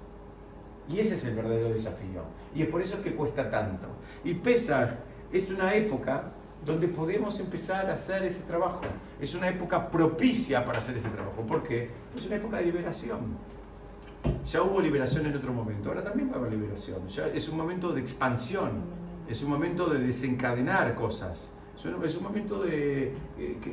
[0.87, 2.23] Y ese es el verdadero desafío.
[2.55, 3.87] Y es por eso que cuesta tanto.
[4.23, 4.89] Y Pesach
[5.31, 6.31] es una época
[6.65, 8.81] donde podemos empezar a hacer ese trabajo.
[9.21, 11.41] Es una época propicia para hacer ese trabajo.
[11.43, 11.89] ¿Por qué?
[12.15, 13.37] Es una época de liberación.
[14.43, 17.07] Ya hubo liberación en otro momento, ahora también va a haber liberación.
[17.07, 18.83] Ya es un momento de expansión,
[19.29, 21.51] es un momento de desencadenar cosas.
[21.79, 23.13] Es un, momento de,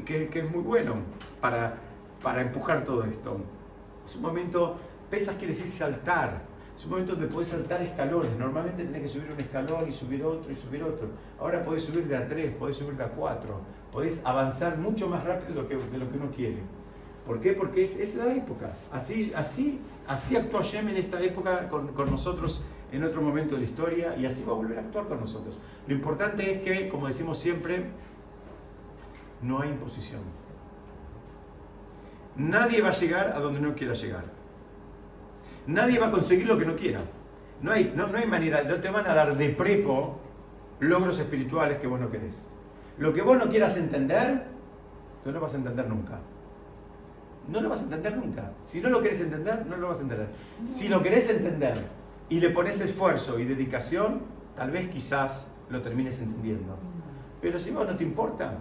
[0.05, 0.95] que, que, es muy bueno
[1.41, 1.75] para,
[2.23, 3.39] para empujar todo esto.
[4.07, 4.77] Es un momento,
[5.11, 6.43] pesas quiere decir saltar,
[6.79, 8.31] es un momento donde puedes saltar escalones.
[8.39, 11.09] Normalmente tenés que subir un escalón y subir otro y subir otro.
[11.41, 13.61] Ahora podés subir de a tres, podés subir de a cuatro.
[13.91, 16.59] Podés avanzar mucho más rápido de lo que, de lo que uno quiere.
[17.27, 17.55] ¿Por qué?
[17.55, 18.71] Porque es, es la época.
[18.93, 22.63] Así, así, así actuó Hashem en esta época con, con nosotros
[22.97, 25.59] en otro momento de la historia y así va a volver a actuar con nosotros.
[25.87, 27.85] Lo importante es que, como decimos siempre,
[29.43, 30.23] no hay imposición.
[32.37, 34.25] Nadie va a llegar a donde no quiera llegar.
[35.67, 37.01] Nadie va a conseguir lo que no quiera.
[37.61, 40.19] No hay, no, hay manera, no te van a dar de prepo
[40.81, 42.49] logros espirituales que vos no querés.
[42.99, 44.45] Lo que vos no quieras entender,
[45.25, 46.19] no lo vas a entender nunca.
[47.49, 48.53] No lo vas a entender nunca.
[48.63, 50.29] Si no lo querés entender, no lo vas a entender.
[50.65, 51.77] Si lo querés entender
[52.29, 54.23] y le pones esfuerzo y dedicación,
[54.55, 56.77] tal vez quizás lo termines entendiendo.
[57.41, 58.59] Pero si vos no te importa,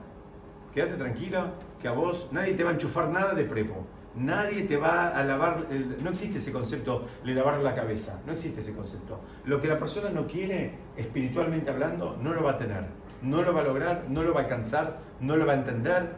[0.74, 1.48] quédate tranquilo,
[1.82, 3.86] que a vos nadie te va a enchufar nada de prepo.
[4.16, 5.66] Nadie te va a lavar,
[6.02, 9.20] no existe ese concepto de lavar la cabeza, no existe ese concepto.
[9.44, 12.86] Lo que la persona no quiere, espiritualmente hablando, no lo va a tener,
[13.22, 16.16] no lo va a lograr, no lo va a alcanzar, no lo va a entender,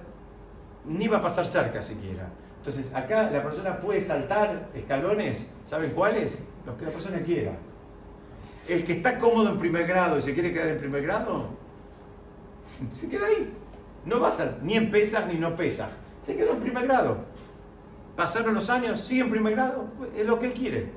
[0.86, 2.29] ni va a pasar cerca siquiera.
[2.57, 6.47] Entonces, acá la persona puede saltar escalones, ¿saben cuáles?
[6.67, 7.53] Los que la persona quiera.
[8.67, 11.47] El que está cómodo en primer grado y se quiere quedar en primer grado,
[12.91, 13.53] se queda ahí.
[14.06, 15.89] No va a ni en pesas ni no pesas.
[16.21, 17.19] Se quedó en primer grado.
[18.17, 20.89] Pasaron los años, sigue en primer grado, es lo que él quiere.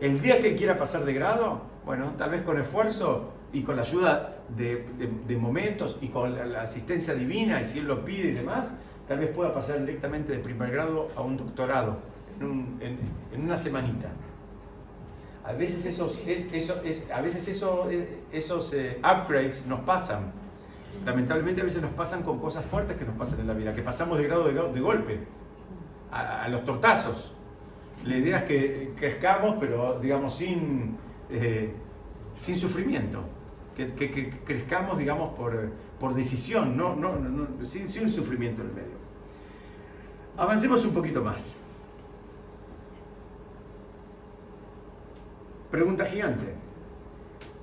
[0.00, 3.76] El día que él quiera pasar de grado, bueno, tal vez con esfuerzo y con
[3.76, 8.32] la ayuda de, momentos y con la, asistencia divina, y si él lo pide y
[8.32, 11.98] demás, tal vez pueda pasar directamente de primer grado a un doctorado
[12.40, 12.98] en,
[13.36, 14.08] una semanita.
[15.44, 16.46] A veces esos, eh,
[17.12, 20.32] a veces eh, esos eh, upgrades nos pasan.
[21.04, 23.82] Lamentablemente a veces nos pasan con cosas fuertes que nos pasan en la vida, que
[23.82, 25.20] pasamos de grado de golpe
[26.12, 27.32] a, los tortazos.
[28.06, 30.96] La idea es que crezcamos, pero digamos sin,
[31.30, 31.72] eh,
[32.36, 33.22] sin sufrimiento.
[33.76, 39.02] Que, crezcamos, digamos, por, por decisión, no, no, no, sin, sin sufrimiento en el medio.
[40.36, 41.54] Avancemos un poquito más.
[45.72, 46.52] Pregunta gigante.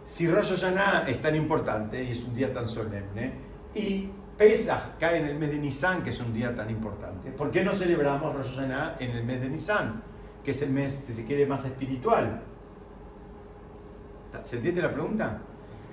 [0.04, 3.34] Si Rosh Hashanah es tan importante y es un día tan solemne,
[3.76, 7.30] y Pesach cae en el mes de Nisan, que es un día tan importante.
[7.30, 10.02] ¿Por qué no celebramos Rosh Hashanah en el mes de Nisan,
[10.44, 12.42] que es el mes, si se quiere, más espiritual?
[14.44, 15.42] ¿Se entiende la pregunta?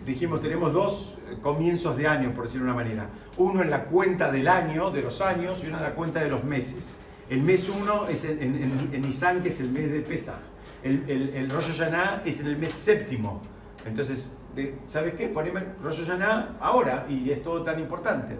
[0.07, 3.11] Dijimos, tenemos dos eh, comienzos de año, por decirlo de una manera.
[3.37, 6.31] Uno en la cuenta del año, de los años, y uno en la cuenta de
[6.31, 6.97] los meses.
[7.29, 10.56] El mes 1 es en, Nisan, que es el mes de Pesach.
[10.87, 11.53] El, el, el
[12.25, 13.41] es en el mes séptimo.
[13.85, 14.37] Entonces,
[14.87, 15.27] ¿sabes qué?
[15.29, 18.37] Poneme Rosh Hashanah ahora y es todo tan importante.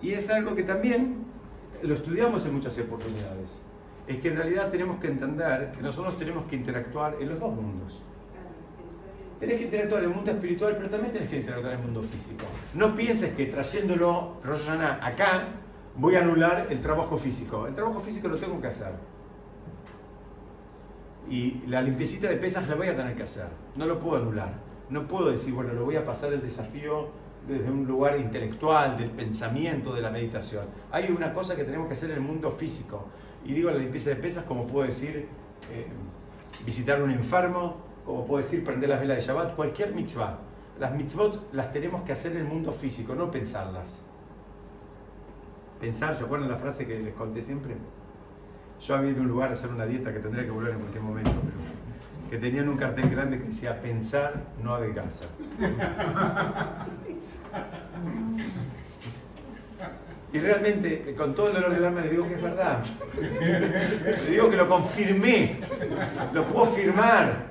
[0.00, 1.24] Y es algo que también
[1.82, 3.60] lo estudiamos en muchas oportunidades.
[4.06, 7.52] Es que en realidad tenemos que entender que nosotros tenemos que interactuar en los dos
[7.52, 8.00] mundos.
[9.40, 12.02] Tenés que interactuar en el mundo espiritual, pero también tenés que interactuar en el mundo
[12.02, 12.44] físico.
[12.74, 15.48] No pienses que trayéndolo Rosh Hashanah acá
[15.96, 17.66] voy a anular el trabajo físico.
[17.66, 19.17] El trabajo físico lo tengo que hacer
[21.30, 23.48] y la limpiecita de pesas la voy a tener que hacer.
[23.76, 24.52] No lo puedo anular.
[24.90, 27.08] No puedo decir, bueno, lo voy a pasar el desafío
[27.46, 30.66] desde un lugar intelectual, del pensamiento, de la meditación.
[30.90, 33.06] Hay una cosa que tenemos que hacer en el mundo físico.
[33.44, 35.28] Y digo la limpieza de pesas como puedo decir
[35.72, 35.86] eh,
[36.64, 40.38] visitar un enfermo, como puedo decir prender las velas de Shabbat, cualquier mitzvah.
[40.78, 44.02] Las mitzvot las tenemos que hacer en el mundo físico, no pensarlas.
[45.80, 47.76] Pensar, ¿se acuerdan la frase que les conté siempre?
[48.80, 50.78] Yo había ido a un lugar a hacer una dieta que tendría que volver en
[50.78, 55.26] cualquier momento, pero que tenían un cartel grande que decía pensar no adelgaza.
[60.30, 62.84] Y realmente, con todo el dolor del alma, le digo que es verdad.
[63.18, 65.56] Le digo que lo confirmé,
[66.34, 67.48] lo puedo firmar.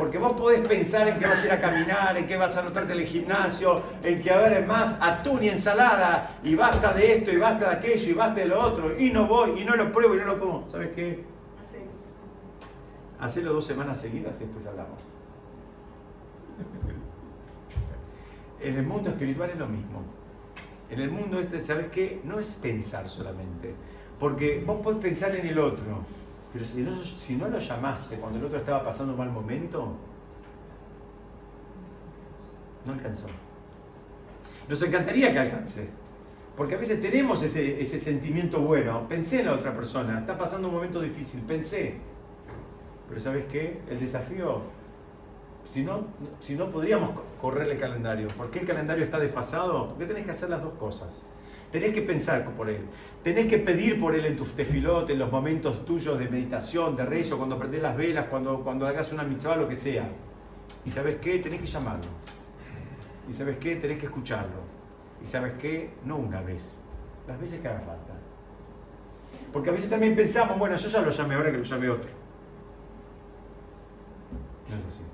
[0.00, 2.60] Porque vos podés pensar en que vas a ir a caminar, en que vas a
[2.60, 7.18] anotarte en el gimnasio, en que a ver más atún y ensalada, y basta de
[7.18, 9.76] esto, y basta de aquello, y basta de lo otro, y no voy, y no
[9.76, 10.70] lo pruebo, y no lo como.
[10.70, 11.22] ¿Sabes qué?
[13.18, 14.98] Hacelo dos semanas seguidas y después hablamos.
[18.62, 20.00] En el mundo espiritual es lo mismo.
[20.88, 22.22] En el mundo este, ¿sabes qué?
[22.24, 23.74] No es pensar solamente.
[24.18, 26.06] Porque vos podés pensar en el otro,
[26.52, 29.94] pero si no, lo llamaste cuando el otro estaba pasando un mal momento,
[32.84, 33.28] no alcanzó.
[34.68, 35.90] Nos encantaría que alcance.
[36.56, 39.06] Porque a veces tenemos ese, ese, sentimiento bueno.
[39.08, 42.00] Pensé en la otra persona, está pasando un momento difícil, pensé.
[43.08, 43.80] Pero ¿sabes qué?
[43.88, 44.60] El desafío,
[45.68, 46.08] si no,
[46.40, 49.96] si no podríamos correr el calendario, ¿por qué el calendario está desfasado?
[49.98, 51.24] ¿Qué tenés que hacer las dos cosas?
[51.70, 52.82] Tenés que pensar por él.
[53.22, 57.04] Tenés que pedir por él en tus tefilotes, en los momentos tuyos de meditación, de
[57.04, 60.08] rezo, cuando prendes las velas, cuando, cuando hagas una mitzvah, lo que sea.
[60.84, 61.38] Y sabes qué?
[61.38, 62.08] Tenés que llamarlo.
[63.28, 63.76] Y sabes qué?
[63.76, 64.60] Tenés que escucharlo.
[65.22, 65.90] Y sabes qué?
[66.04, 66.62] No una vez,
[67.28, 68.14] las veces que haga falta.
[69.52, 72.10] Porque a veces también pensamos, bueno, yo ya lo llamé ahora que lo llame otro.
[74.68, 75.04] No es así.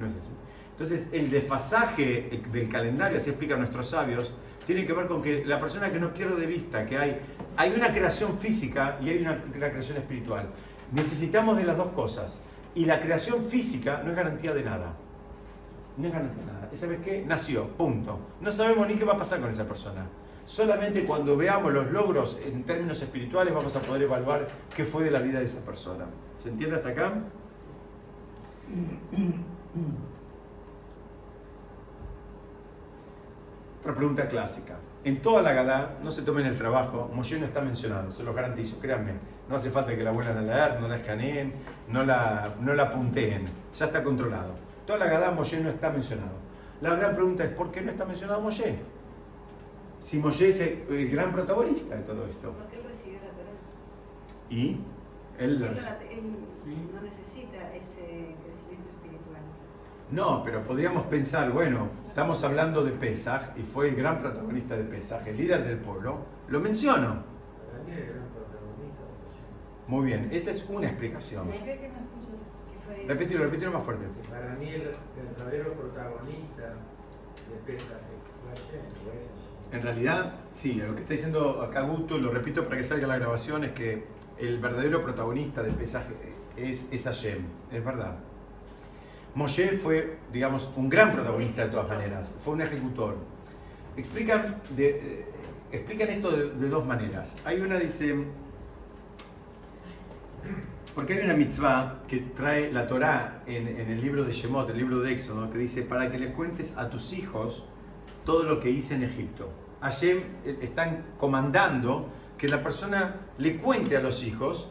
[0.00, 0.30] No es así.
[0.70, 4.32] Entonces, el desfasaje del calendario, así explican nuestros sabios,
[4.68, 7.18] tiene que ver con que la persona que no pierde de vista que hay,
[7.56, 10.50] hay una creación física y hay una, creación espiritual.
[10.92, 12.42] Necesitamos de las dos cosas.
[12.74, 14.94] Y la creación física no es garantía de nada.
[15.96, 16.70] No es garantía de nada.
[16.74, 17.24] ¿Sabes qué?
[17.26, 18.20] Nació, punto.
[18.42, 20.06] No sabemos ni qué va a pasar con esa persona.
[20.44, 25.10] Solamente cuando veamos los logros en términos espirituales vamos a poder evaluar qué fue de
[25.10, 26.04] la vida de esa persona.
[26.36, 27.14] ¿Se entiende hasta acá?
[33.88, 34.74] Otra pregunta clásica.
[35.02, 38.36] En toda la Gadá, no se tomen el trabajo, Moshe no está mencionado, se los
[38.36, 39.12] garantizo, créanme.
[39.48, 41.54] No hace falta que la vuelvan a leer, no la escaneen,
[41.88, 44.52] no la, no la punteen, ya está controlado.
[44.86, 46.34] Toda la Gadá, Moshe no está mencionado.
[46.82, 48.78] La gran pregunta es, ¿por qué no está mencionado Moshe?
[50.00, 52.52] Si Moshe es el, gran protagonista de todo esto.
[52.52, 54.50] Porque él recibió la Torah.
[54.50, 54.80] Y
[55.38, 59.40] él, no necesita ese crecimiento espiritual.
[60.10, 64.84] No, pero podríamos pensar, bueno, estamos hablando de Pesaj y fue el gran protagonista de
[64.84, 66.18] Pesaj, el líder del pueblo.
[66.48, 67.22] Lo menciono.
[69.86, 71.48] Muy bien, esa es una explicación.
[73.06, 74.04] Repítelo, repítelo más fuerte.
[74.30, 77.98] Para mí el, verdadero protagonista de Pesaj
[79.04, 79.38] fue
[79.70, 83.18] en realidad, sí, lo que está diciendo acá Guto, lo repito para que salga la
[83.18, 84.04] grabación, es que
[84.38, 86.14] el verdadero protagonista del pesaje
[86.56, 88.16] es, es Hashem, es verdad.
[89.34, 93.16] Moshe fue, digamos, un gran protagonista de todas maneras, fue un ejecutor.
[93.96, 95.24] Explican, de, eh,
[95.72, 97.36] explican esto de, dos maneras.
[97.44, 98.14] Hay una, dice,
[100.94, 104.78] porque hay una mitzvah que trae la Torá en, en el libro de Shemot, el
[104.78, 107.64] libro de Éxodo, que dice, para que les cuentes a tus hijos
[108.24, 109.48] todo lo que hice en Egipto.
[109.80, 114.70] Hashem eh, están comandando que la persona le cuente a los hijos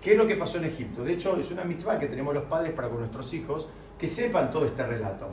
[0.00, 1.04] qué es lo que pasó en Egipto.
[1.04, 3.68] De hecho, es una mitzvah que tenemos los padres para con nuestros hijos,
[3.98, 5.28] que sepan todo este relato.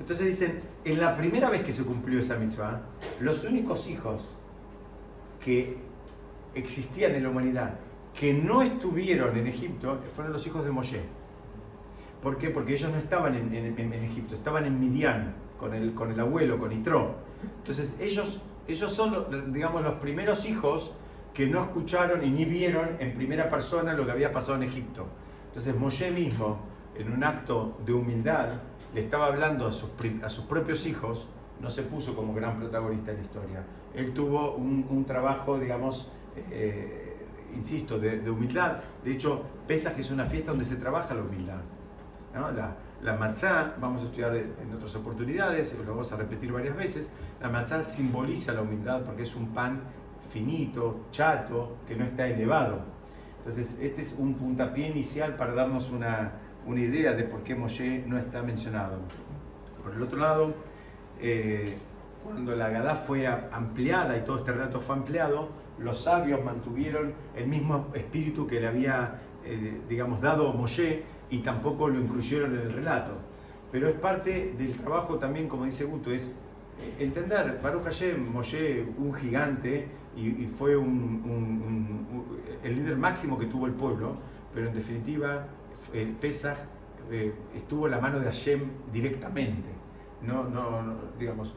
[0.00, 2.80] Entonces dicen, en la primera vez que se cumplió esa mitzvah,
[3.20, 4.22] los únicos hijos
[5.42, 5.76] que
[6.54, 7.74] existían en la humanidad
[8.18, 11.00] que no estuvieron en Egipto fueron los hijos de Moshe.
[12.22, 12.50] ¿Por qué?
[12.50, 16.72] Porque ellos no estaban en, Egipto, estaban en Midian con el, con el abuelo, con
[16.72, 17.16] Itro.
[17.58, 20.94] Entonces ellos, ellos son, digamos, los primeros hijos
[21.34, 25.06] que no escucharon y ni vieron en primera persona lo que había pasado en Egipto.
[25.48, 26.60] Entonces Moshe mismo,
[26.96, 28.48] en un acto de humildad,
[28.94, 29.90] le estaba hablando a sus,
[30.22, 31.28] a sus propios hijos,
[31.60, 33.64] no se puso como gran protagonista de la historia.
[33.94, 36.10] Él tuvo un, trabajo, digamos,
[36.50, 37.16] eh,
[37.54, 38.78] insisto, de, humildad.
[39.04, 41.60] De hecho, pesa que es una fiesta donde se trabaja la humildad.
[42.34, 42.50] ¿no?
[42.50, 47.12] La, la matzá, vamos a estudiar en otras oportunidades, lo vamos a repetir varias veces,
[47.40, 49.82] la matzá simboliza la humildad porque es un pan
[50.32, 52.80] finito, chato, que no está elevado.
[53.38, 56.32] Entonces, este es un puntapié inicial para darnos una,
[56.76, 58.98] idea de por qué Moshe no está mencionado.
[59.82, 60.54] Por el otro lado,
[61.20, 61.76] eh,
[62.22, 67.46] cuando la Gadá fue ampliada y todo este relato fue ampliado, los sabios mantuvieron el
[67.46, 72.72] mismo espíritu que le había, eh, digamos, dado Moshe y tampoco lo incluyeron en el
[72.72, 73.12] relato.
[73.70, 76.36] Pero es parte del trabajo también, como dice Guto, es
[76.80, 82.16] eh, entender, Baruch Hashem, Moshe, un gigante, y, fue un,
[82.62, 84.16] el líder máximo que tuvo el pueblo,
[84.54, 85.44] pero en definitiva,
[85.94, 86.58] eh, Pesach
[87.10, 88.60] eh, estuvo en la mano de Hashem
[88.92, 89.68] directamente.
[90.22, 91.54] No, no, digamos,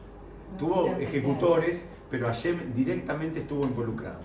[0.58, 4.20] tuvo ejecutores, pero Hashem directamente estuvo involucrado.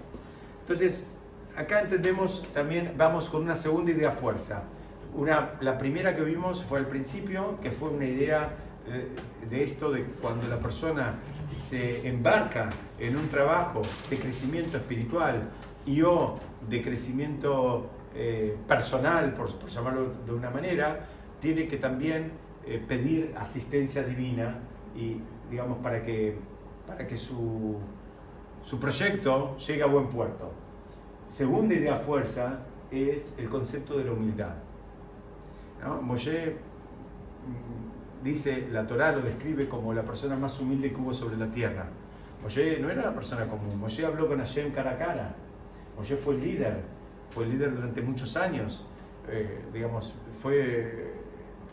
[0.61, 1.09] Entonces,
[1.55, 4.63] acá entendemos también, vamos con una segunda idea fuerza.
[5.15, 8.49] Una, la primera que vimos fue al principio, que fue una idea
[8.87, 9.07] eh,
[9.49, 11.15] de, esto de cuando la persona
[11.53, 15.49] se embarca en un trabajo de crecimiento espiritual
[15.85, 16.35] y o
[16.67, 21.05] de crecimiento eh, personal, por, llamarlo de una manera,
[21.39, 22.31] tiene que también
[22.65, 24.59] eh, pedir asistencia divina
[24.95, 25.17] y,
[25.49, 26.37] digamos, para que,
[26.85, 27.77] para que su,
[28.63, 30.51] su proyecto llegue a buen puerto.
[31.27, 32.59] Segunda idea fuerza
[32.91, 34.53] es el concepto de la humildad.
[36.01, 36.55] Moshe
[37.47, 41.47] mm, dice, la Torá lo describe como la persona más humilde que hubo sobre la
[41.47, 41.87] tierra.
[42.41, 45.35] Moshe no era una persona común, Moshe habló con Hashem cara a cara.
[45.97, 46.83] Moshe fue el líder,
[47.33, 48.85] fue líder durante muchos años.
[49.29, 51.13] eh, digamos, fue,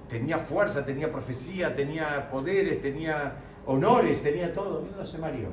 [0.08, 3.34] tenía fuerza, tenía profecía, tenía poderes, tenía
[3.66, 4.86] honores, tenía todo.
[4.96, 5.50] No se mareó,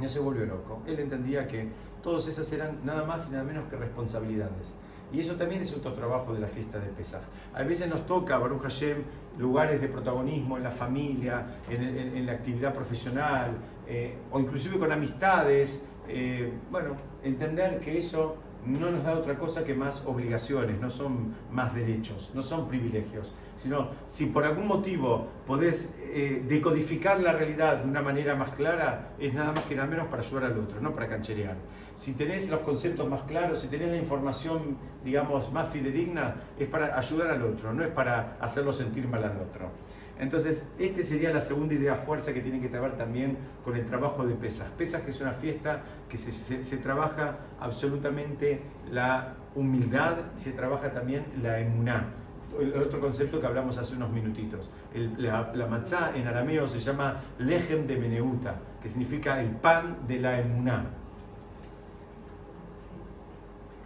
[0.00, 0.82] no se volvió loco.
[0.86, 1.68] Él entendía que
[2.02, 4.78] todas esas eran nada más y nada menos que responsabilidades.
[5.12, 7.22] Y eso también es otro trabajo de la fiesta de Pesaj.
[7.54, 9.04] A veces nos toca, Baruch Hashem,
[9.38, 13.52] lugares de protagonismo en la familia, en, la actividad profesional,
[13.86, 15.88] eh, o inclusive con amistades.
[16.08, 21.34] Eh, bueno, entender que eso no nos da otra cosa que más obligaciones, no son
[21.50, 27.78] más derechos, no son privilegios, sino si por algún motivo podés eh, decodificar la realidad
[27.78, 30.80] de una manera más clara, es nada más que nada menos para ayudar al otro,
[30.80, 31.56] no para cancherear.
[31.94, 36.98] Si tenés los conceptos más claros, si tenés la información, digamos, más fidedigna, es para
[36.98, 39.70] ayudar al otro, no es para hacerlo sentir mal al otro.
[40.18, 44.26] Entonces, esta sería la segunda idea fuerza que tiene que ver también con el trabajo
[44.26, 44.68] de Pesas.
[44.70, 51.60] Pesas que es una fiesta que se, trabaja absolutamente la humildad se trabaja también la
[51.60, 52.12] emuná.
[52.58, 54.70] El otro concepto que hablamos hace unos minutitos.
[55.18, 60.40] la, la en arameo se llama lejem de meneuta, que significa el pan de la
[60.40, 60.86] emuná.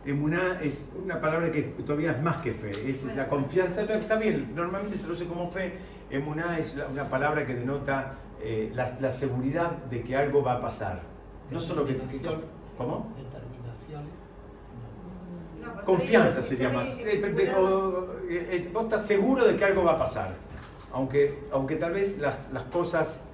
[0.04, 3.82] Emuná es una palabra que todavía es más que fe, es, la confianza.
[3.82, 5.74] Está bien, normalmente se traduce como fe,
[6.11, 11.02] Emuná es una palabra que denota eh, la, seguridad de que algo va a pasar.
[11.50, 11.98] No solo que...
[12.76, 13.12] ¿Cómo?
[13.16, 14.02] Determinación.
[15.84, 16.98] Confianza sería más.
[16.98, 17.20] Eh,
[18.28, 20.34] eh, vos estás seguro de que algo va a pasar.
[20.92, 23.24] Aunque, aunque tal vez las, las cosas,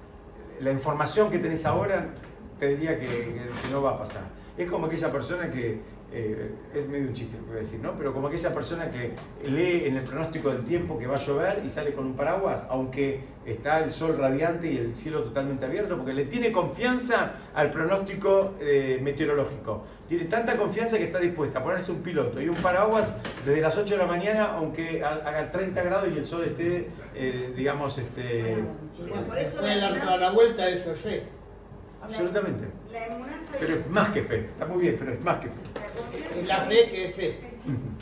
[0.59, 2.13] la información que tenés ahora
[2.59, 4.23] te diría que, que no va a pasar.
[4.57, 5.81] Es como aquella persona que
[6.11, 7.93] eh, es medio un chiste lo que voy a decir, ¿no?
[7.97, 9.13] Pero como aquella persona que
[9.49, 12.65] lee en el pronóstico del tiempo que va a llover y sale con un paraguas,
[12.69, 17.71] aunque está el sol radiante y el cielo totalmente abierto, porque le tiene confianza al
[17.71, 19.83] pronóstico eh, meteorológico.
[20.07, 23.13] Tiene tanta confianza que está dispuesta a ponerse un piloto y un paraguas
[23.45, 27.53] desde las 8 de la mañana, aunque haga 30 grados y el sol esté, eh,
[27.55, 28.63] digamos, este...
[29.27, 31.37] Por eso puede dar toda la vuelta, eso es fe.
[32.01, 32.65] Absolutamente.
[33.59, 34.39] Pero es más que fe.
[34.45, 35.86] Está muy bien, pero es más que fe.
[36.39, 37.39] Es la fe que es fe.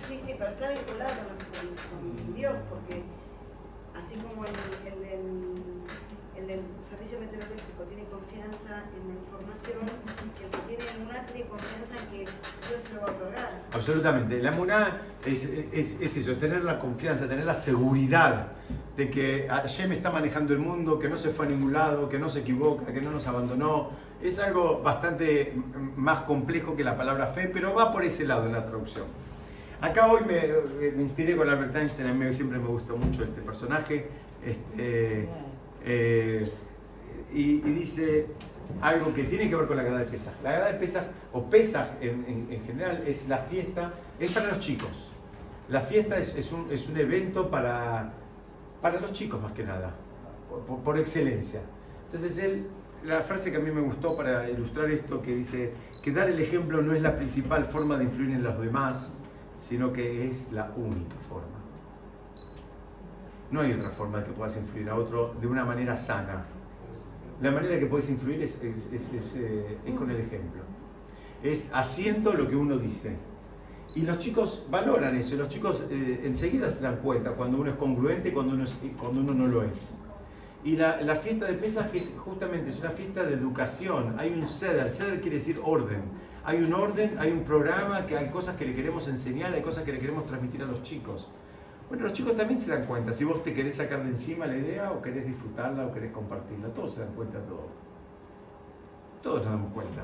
[0.07, 3.01] Sí, sí, pero está vinculado con, Dios, porque
[3.97, 4.51] así como el,
[6.37, 11.95] el, del servicio meteorológico tiene confianza en la información, el que tiene emuná tiene confianza
[11.97, 13.63] en que Dios se lo va a otorgar.
[13.73, 14.43] Absolutamente.
[14.43, 18.49] La emuná es, es, es eso, es tener la confianza, tener la seguridad
[18.95, 22.19] de que Hashem está manejando el mundo, que no se fue a ningún lado, que
[22.19, 24.04] no se equivoca, que no nos abandonó.
[24.21, 25.53] Es algo bastante
[25.95, 29.05] más complejo que la palabra fe, pero va por ese lado en la traducción.
[29.81, 34.07] Acá hoy me, inspiré con Albert Einstein, a mí siempre me gustó mucho este personaje,
[34.43, 35.27] este,
[35.83, 36.51] eh,
[37.33, 38.27] y, dice
[38.81, 40.33] algo que tiene que ver con la Gada de Pesach.
[40.43, 41.03] La Gada de Pesach,
[41.33, 45.11] o Pesach en, general, es la fiesta, es para los chicos.
[45.69, 48.13] La fiesta es, un, es un evento para
[48.85, 49.95] para los chicos más que nada,
[50.83, 51.61] por, excelencia.
[52.05, 52.67] Entonces él,
[53.05, 56.39] la frase que a mí me gustó para ilustrar esto, que dice que dar el
[56.39, 59.15] ejemplo no es la principal forma de influir en los demás,
[59.59, 61.47] sino que es la única forma.
[63.51, 66.45] No hay otra forma de que puedas influir a otro de una manera sana.
[67.41, 70.61] La manera que puedes influir es, es, eh, con el ejemplo.
[71.43, 73.17] Es haciendo lo que uno dice.
[73.93, 77.77] Y los chicos valoran eso, los chicos eh, enseguida se dan cuenta cuando uno es
[77.77, 78.65] congruente y cuando uno,
[78.99, 79.97] cuando uno no lo es.
[80.65, 84.89] Y la, fiesta de Pesaj es justamente es una fiesta de educación, hay un ceder,
[84.89, 86.01] ceder quiere decir orden.
[86.43, 89.83] Hay un orden, hay un programa, que hay cosas que le queremos enseñar, hay cosas
[89.83, 91.29] que le queremos transmitir a los chicos.
[91.87, 94.57] Bueno, los chicos también se dan cuenta, si vos te querés sacar de encima la
[94.57, 97.69] idea o querés disfrutarla o querés compartirla, todos se dan cuenta, todos.
[99.21, 100.01] Todos nos damos cuenta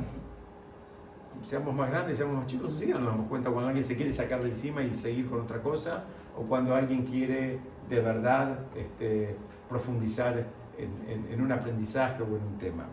[1.43, 4.43] seamos más grandes, seamos más chicos, sí nos damos cuenta cuando alguien se quiere sacar
[4.43, 6.03] de encima y seguir con otra cosa,
[6.37, 7.59] o cuando alguien quiere
[7.89, 9.35] de verdad este,
[9.71, 10.45] profundizar
[10.77, 12.85] en, un aprendizaje o en un tema.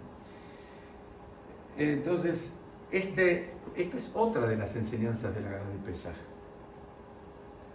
[1.76, 2.56] Entonces,
[2.90, 6.14] este, esta es otra de las enseñanzas de la gana de Pesaj.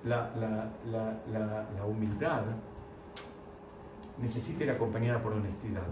[0.05, 2.41] La, la humildad
[4.19, 5.83] necesita ir acompañada por honestidad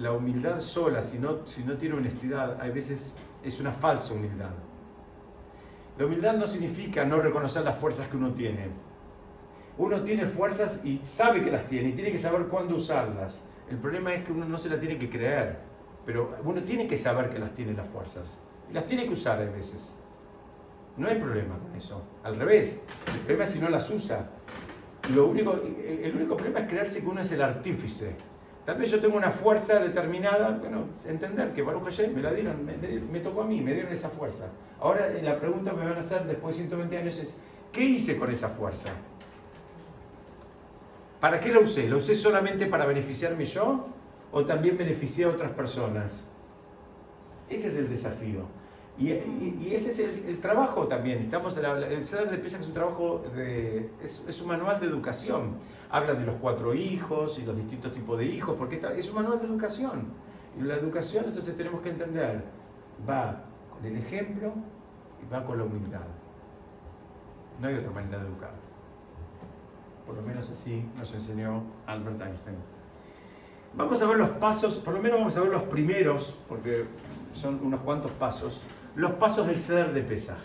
[0.00, 4.50] la humildad sola, si no, si no tiene honestidad, a veces es una falsa humildad.
[5.98, 8.70] La humildad no significa no reconocer las fuerzas que uno tiene.
[9.80, 13.48] Uno tiene fuerzas y sabe que las tiene y tiene que saber cuándo usarlas.
[13.70, 15.56] El problema es que uno no se la tiene que creer,
[16.04, 18.38] pero uno tiene que saber que las tiene las fuerzas.
[18.70, 19.94] Y las tiene que usar a veces.
[20.98, 22.02] No hay problema con eso.
[22.22, 24.28] Al revés, el problema es si no las usa.
[25.14, 28.14] Lo único, el único problema es creerse que uno es el artífice
[28.66, 32.64] Tal vez yo tengo una fuerza determinada, bueno, entender que Baruch Hashem me la dieron,
[32.66, 34.50] me, me- me tocó a mí, me dieron esa fuerza.
[34.78, 37.40] Ahora eh, la pregunta que me van a hacer después de 120 años es,
[37.72, 38.90] ¿qué hice con esa fuerza?
[41.20, 41.88] ¿Para qué la usé?
[41.88, 43.86] ¿La usé solamente para beneficiarme yo
[44.32, 46.24] o también beneficié a otras personas?
[47.48, 48.44] Ese es el desafío.
[48.98, 49.12] Y,
[49.72, 51.18] ese es el, trabajo también.
[51.20, 53.24] Estamos, el Ceder de Pesach es un trabajo,
[54.02, 55.54] es, un manual de educación.
[55.90, 59.16] Habla de los cuatro hijos y los distintos tipos de hijos, porque esta- es un
[59.16, 60.08] manual de educación.
[60.58, 62.44] Y la educación entonces tenemos que entender,
[63.08, 63.42] va
[63.72, 64.52] con el ejemplo
[65.22, 66.06] y va con la humildad.
[67.58, 68.69] No hay otra manera de educar.
[70.06, 72.56] Por lo menos así nos enseñó Albert Einstein.
[73.74, 76.86] Vamos a ver los pasos, por lo menos vamos a ver los primeros, porque
[77.32, 78.60] son unos cuantos pasos,
[78.96, 80.38] los pasos del ceder de Pesaj.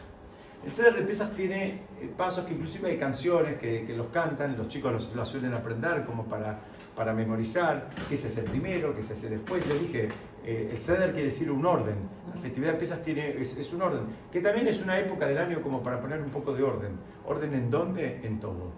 [0.64, 4.56] El ceder de Pesaj tiene eh, pasos que inclusive hay canciones que, que los cantan,
[4.58, 6.60] los chicos los, los suelen aprender como para,
[6.96, 9.68] para memorizar, qué se hace primero, qué se hace después.
[9.68, 10.08] Yo dije,
[10.44, 11.96] eh, el ceder quiere decir un orden,
[12.34, 14.02] la festividad de Pesaj tiene, es, es un orden,
[14.32, 16.92] que también es una época del año como para poner un poco de orden.
[17.26, 18.22] ¿Orden en dónde?
[18.24, 18.72] En todo.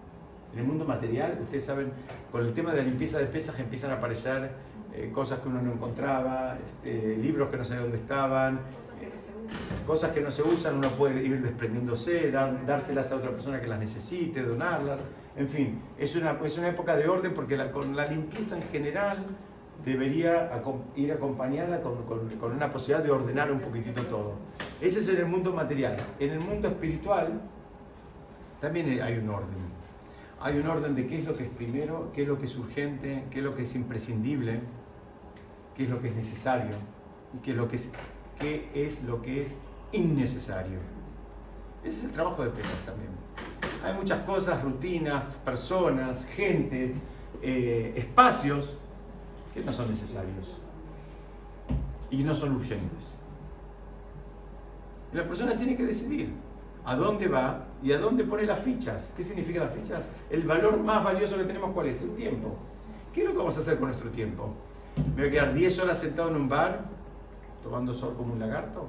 [0.52, 1.92] En el mundo material, ustedes saben,
[2.32, 4.50] con el tema de la limpieza de pesas empiezan a aparecer
[4.94, 9.06] eh, cosas que uno no encontraba, este, libros que no sabía dónde estaban, Cosas que
[9.06, 9.86] no se usan.
[9.86, 13.66] cosas que no se usan, uno puede ir desprendiéndose, dar- dárselas a otra persona que
[13.66, 17.94] las necesite, donarlas, en fin, es una, es una época de orden porque la- con
[17.94, 19.24] la limpieza en general
[19.84, 20.50] debería
[20.96, 24.32] ir acompañada con, con- con una posibilidad de ordenar un poquitito todo.
[24.80, 25.96] Ese es en el mundo material.
[26.18, 27.40] En el mundo espiritual
[28.60, 29.77] también hay un orden.
[30.40, 32.56] Hay un orden de qué es lo que es primero, qué es lo que es
[32.56, 34.60] urgente, qué es lo que es imprescindible,
[35.76, 36.76] qué es lo que es necesario
[37.34, 37.92] y qué es lo que es,
[38.38, 39.60] qué es, lo que es
[39.90, 40.78] innecesario.
[41.82, 43.10] Ese es el trabajo de Pesach también.
[43.84, 46.94] Hay muchas cosas, rutinas, personas, gente,
[47.42, 48.76] eh, espacios
[49.54, 50.60] que no son necesarios
[52.10, 53.16] y no son urgentes.
[55.12, 56.32] Y la persona tiene que decidir
[56.84, 59.12] a dónde va y a dónde pone las fichas.
[59.16, 60.10] ¿Qué significan las fichas?
[60.30, 62.02] El valor más valioso que tenemos, ¿cuál es?
[62.02, 62.56] El tiempo.
[63.12, 64.50] ¿Qué es lo que vamos a hacer con nuestro tiempo?
[65.14, 66.80] ¿Me voy a quedar 10 horas sentado en un bar
[67.62, 68.86] tomando sol como un lagarto?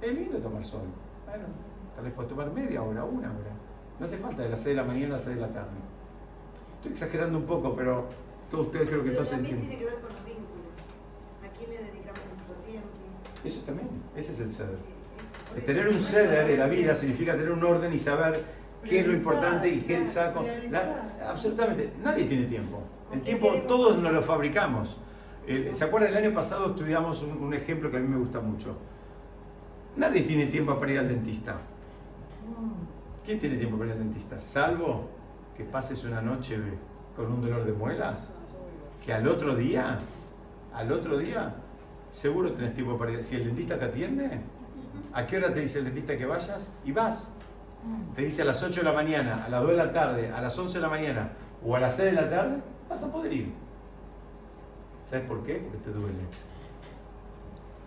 [0.00, 0.82] Es lindo tomar sol.
[1.26, 1.44] Bueno,
[1.94, 3.50] tal vez puedo tomar media hora, una hora.
[3.98, 5.70] No hace falta de las 6 de la mañana a las 6 de la tarde.
[6.76, 8.06] Estoy exagerando un poco, pero
[8.50, 9.78] todos ustedes creo que Pero todos también entienden.
[9.78, 10.78] tiene que ver con los vínculos.
[11.44, 12.88] ¿A quién le dedicamos nuestro tiempo?
[13.44, 14.91] Eso también, ese es el ceder.
[15.66, 18.40] Tener un ceder en la vida significa tener un orden y saber
[18.84, 20.44] qué es lo importante y qué saco.
[20.70, 22.82] La- absolutamente, nadie tiene tiempo.
[23.12, 24.96] El ¿Con qué tiempo todos nos lo fabricamos.
[25.72, 26.10] ¿Se acuerdan?
[26.12, 28.76] El año pasado estudiamos un, un ejemplo que a mí me gusta mucho.
[29.96, 31.56] Nadie tiene tiempo para ir al dentista.
[33.24, 34.40] ¿Quién tiene tiempo para ir al dentista?
[34.40, 35.08] Salvo
[35.56, 36.58] que pases una noche
[37.14, 38.32] con un dolor de muelas,
[39.04, 39.98] que al otro día,
[40.72, 41.54] al otro día,
[42.10, 43.22] seguro tenés tiempo para ir.
[43.22, 44.40] Si el dentista te atiende,
[45.14, 46.72] ¿a qué hora te dice el dentista que vayas?
[46.84, 47.36] Y vas.
[48.14, 50.40] Te dice a las 8 de la mañana, a las 2 de la tarde, a
[50.40, 51.32] las 11 de la mañana
[51.64, 52.56] o a las 6 de la tarde,
[52.88, 53.52] vas a poder ir.
[55.08, 55.56] ¿Sabes por qué?
[55.56, 56.18] Porque te duele.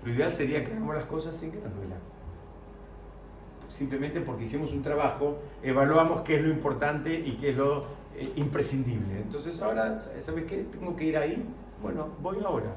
[0.04, 1.96] Lo ideal sería que hagamos las cosas sin que nos duela.
[3.70, 8.32] Simplemente porque hicimos un trabajo, evaluamos qué es lo importante y qué es lo eh,
[8.36, 9.22] imprescindible.
[9.22, 10.68] Entonces ahora, ¿sabes qué?
[10.72, 11.44] Tengo que ir ahí.
[11.82, 12.76] Bueno, voy ahora.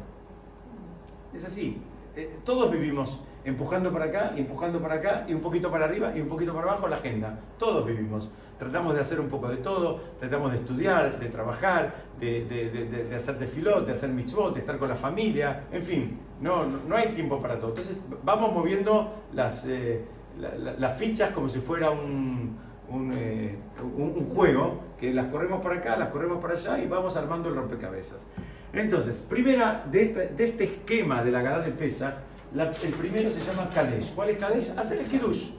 [1.35, 1.83] Es así.
[2.17, 6.13] Eh, todos vivimos empujando para acá, y empujando para acá, y un poquito para arriba
[6.17, 7.39] y un poquito para abajo la agenda.
[7.59, 8.31] Todos vivimos.
[8.59, 13.05] Tratamos de hacer un poco de todo, tratamos de estudiar, de trabajar, de, de, de,
[13.05, 16.97] de- hacer tefilot, de hacer mitzvot, de estar con la familia, en fin, no, no,
[16.97, 17.71] hay tiempo para todo.
[17.71, 20.05] Entonces vamos moviendo las, eh,
[20.41, 23.59] la- la- las fichas como si fuera eh,
[23.97, 27.49] un- un juego, que las corremos por acá, las corremos por allá y vamos armando
[27.49, 28.27] el rompecabezas.
[28.73, 32.19] Entonces, primera de este, de este esquema de la Gadá de Pesa,
[32.55, 34.15] el primero se llama Kadesh.
[34.15, 34.71] ¿Cuál es Kadesh?
[34.77, 35.51] Hacer el Kiddush.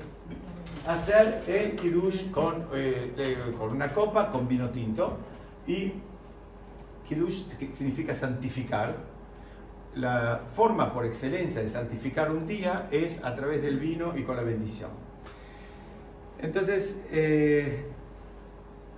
[0.87, 3.35] Hacer el Kiddush con, eh,
[3.71, 5.17] una copa, con vino tinto.
[5.67, 5.93] Y
[7.07, 9.19] Kiddush significa santificar.
[9.95, 14.35] La forma por excelencia de santificar un día es a través del vino y con
[14.35, 14.91] la bendición.
[16.39, 17.85] Entonces, eh,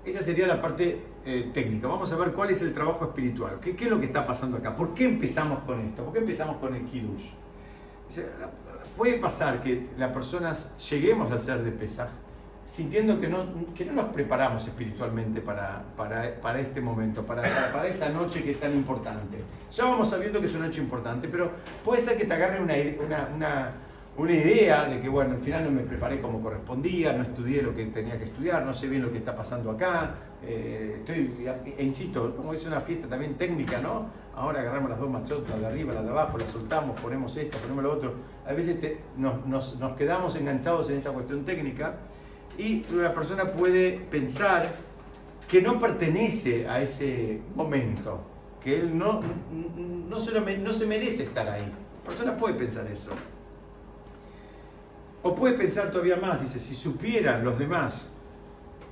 [0.05, 1.87] esa sería la parte eh, técnica.
[1.87, 3.59] Vamos a ver cuál es el trabajo espiritual.
[3.61, 4.75] ¿Qué, qué es lo que está pasando acá?
[4.75, 6.03] ¿Por qué empezamos con esto?
[6.03, 7.29] ¿Por qué empezamos con el Kiddush?
[8.97, 12.09] Puede pasar que las personas lleguemos al ser de Pesaj
[12.65, 17.41] sintiendo que no, que no nos preparamos espiritualmente para, para, para este momento, para,
[17.71, 19.39] para, esa noche que es tan importante.
[19.71, 21.51] Ya vamos sabiendo que es una noche importante, pero
[21.83, 23.73] puede ser que te agarre una,
[24.21, 27.75] una idea de que, bueno, al final no me preparé como correspondía, no estudié lo
[27.75, 30.13] que tenía que estudiar, no sé bien lo que está pasando acá,
[30.43, 31.33] eh, estoy,
[31.75, 34.09] e insisto, como es una fiesta también técnica, ¿no?
[34.35, 37.83] Ahora agarramos las dos machotas, de arriba, las de abajo, las soltamos, ponemos esto, ponemos
[37.83, 38.13] lo otro.
[38.45, 38.79] A veces
[39.17, 41.95] nos, nos, nos quedamos enganchados en esa cuestión técnica
[42.59, 44.71] y una persona puede pensar
[45.49, 48.21] que no pertenece a ese momento,
[48.63, 49.21] que él no,
[50.07, 51.71] no, se, no se merece estar ahí.
[52.03, 53.11] La persona puede pensar eso.
[55.23, 58.09] O puede pensar todavía más, dice, si supieran los demás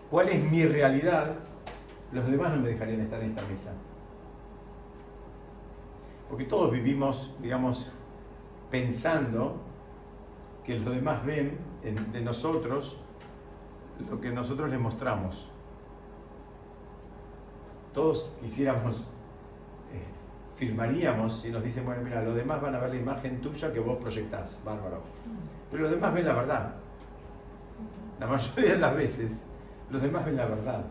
[0.10, 1.36] cuál es mi realidad,
[2.12, 3.74] los demás no me dejarían estar en esta mesa.
[6.30, 7.92] Porque todos vivimos, digamos,
[8.70, 9.58] pensando
[10.64, 11.58] que los demás ven
[12.14, 13.00] de nosotros
[14.10, 15.50] lo que nosotros les mostramos.
[17.94, 19.08] Todos quisiéramos,
[19.92, 20.06] eh,
[20.56, 23.80] firmaríamos y nos dicen, bueno, mira, los demás van a ver la imagen tuya que
[23.80, 25.02] vos proyectás, bárbaro.
[25.72, 26.76] Pero los demás ven la verdad.
[28.20, 29.46] La mayoría de las veces,
[29.90, 30.86] los demás ven la verdad.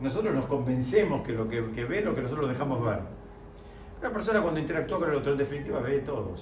[0.00, 3.00] Nosotros nos convencemos que lo que, que ven lo que nosotros dejamos ver.
[4.00, 6.34] Una persona cuando interactúa con el otro en definitiva ve todo.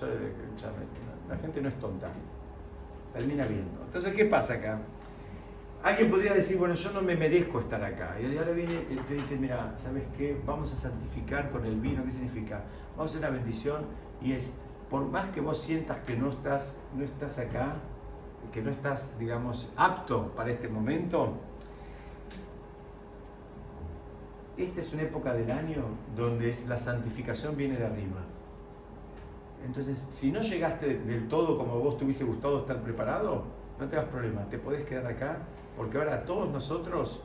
[1.28, 2.09] La gente no es tonta.
[3.12, 3.82] Termina viendo.
[3.84, 4.78] Entonces, ¿qué pasa acá?
[5.82, 8.16] Alguien podría decir, bueno, yo no me merezco estar acá.
[8.20, 10.40] Y ahora viene y te dice, mira, ¿sabes qué?
[10.47, 12.05] Vamos a santificar con el vino.
[12.05, 12.62] ¿Qué significa?
[12.97, 13.84] Vamos a hacer una bendición
[14.20, 14.55] y es,
[14.93, 17.76] por más que vos sientas que no estás, no estás acá,
[18.53, 21.32] que no estás, digamos, apto para este momento,
[24.59, 25.82] esta es una época del año
[26.14, 28.20] donde la santificación viene de arriba.
[29.64, 33.45] Entonces, si no llegaste del todo como vos te hubiese gustado estar preparado,
[33.80, 35.38] no te das problema, te podés quedar acá
[35.74, 37.22] porque ahora todos nosotros,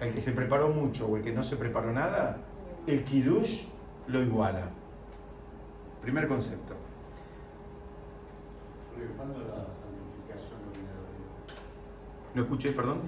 [0.00, 2.38] el que se preparó mucho o el que no se preparó nada,
[2.86, 3.66] el kiddush
[4.06, 4.70] lo iguala.
[6.00, 6.83] Primer concepto.
[9.16, 11.54] ¿Cuándo la santificación de arriba?
[12.34, 13.00] ¿No escuché, perdón?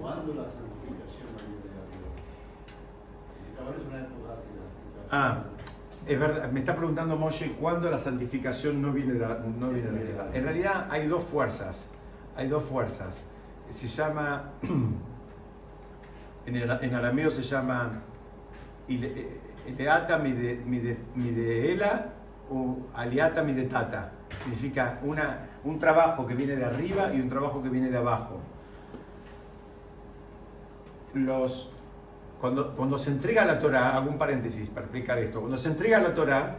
[0.00, 2.10] ¿Cuándo la santificación no viene de arriba?
[3.60, 5.44] Ahora es una época que Ah,
[6.06, 9.26] es verdad, me está preguntando Moshe cuándo la santificación no viene de,
[9.58, 10.28] no viene de arriba.
[10.32, 11.90] En realidad hay dos fuerzas,
[12.36, 13.26] hay dos fuerzas
[13.70, 14.50] se llama,
[16.46, 18.02] en, arameo se llama
[18.88, 22.06] Ileata Mideela
[22.50, 24.12] o Aliata Midetata.
[24.42, 28.40] Significa una, un trabajo que viene de arriba y un trabajo que viene de abajo.
[31.14, 31.72] Los,
[32.40, 35.98] cuando, cuando se entrega la Torah, hago un paréntesis para explicar esto, cuando se entrega
[36.00, 36.56] la Torah,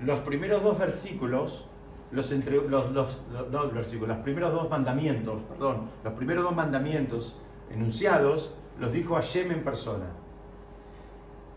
[0.00, 1.68] los primeros dos versículos
[2.10, 7.36] los, entre, los, los, los, versículos, los primeros dos mandamientos, perdón, los primeros dos mandamientos
[7.70, 10.06] enunciados, los dijo Hashem en persona.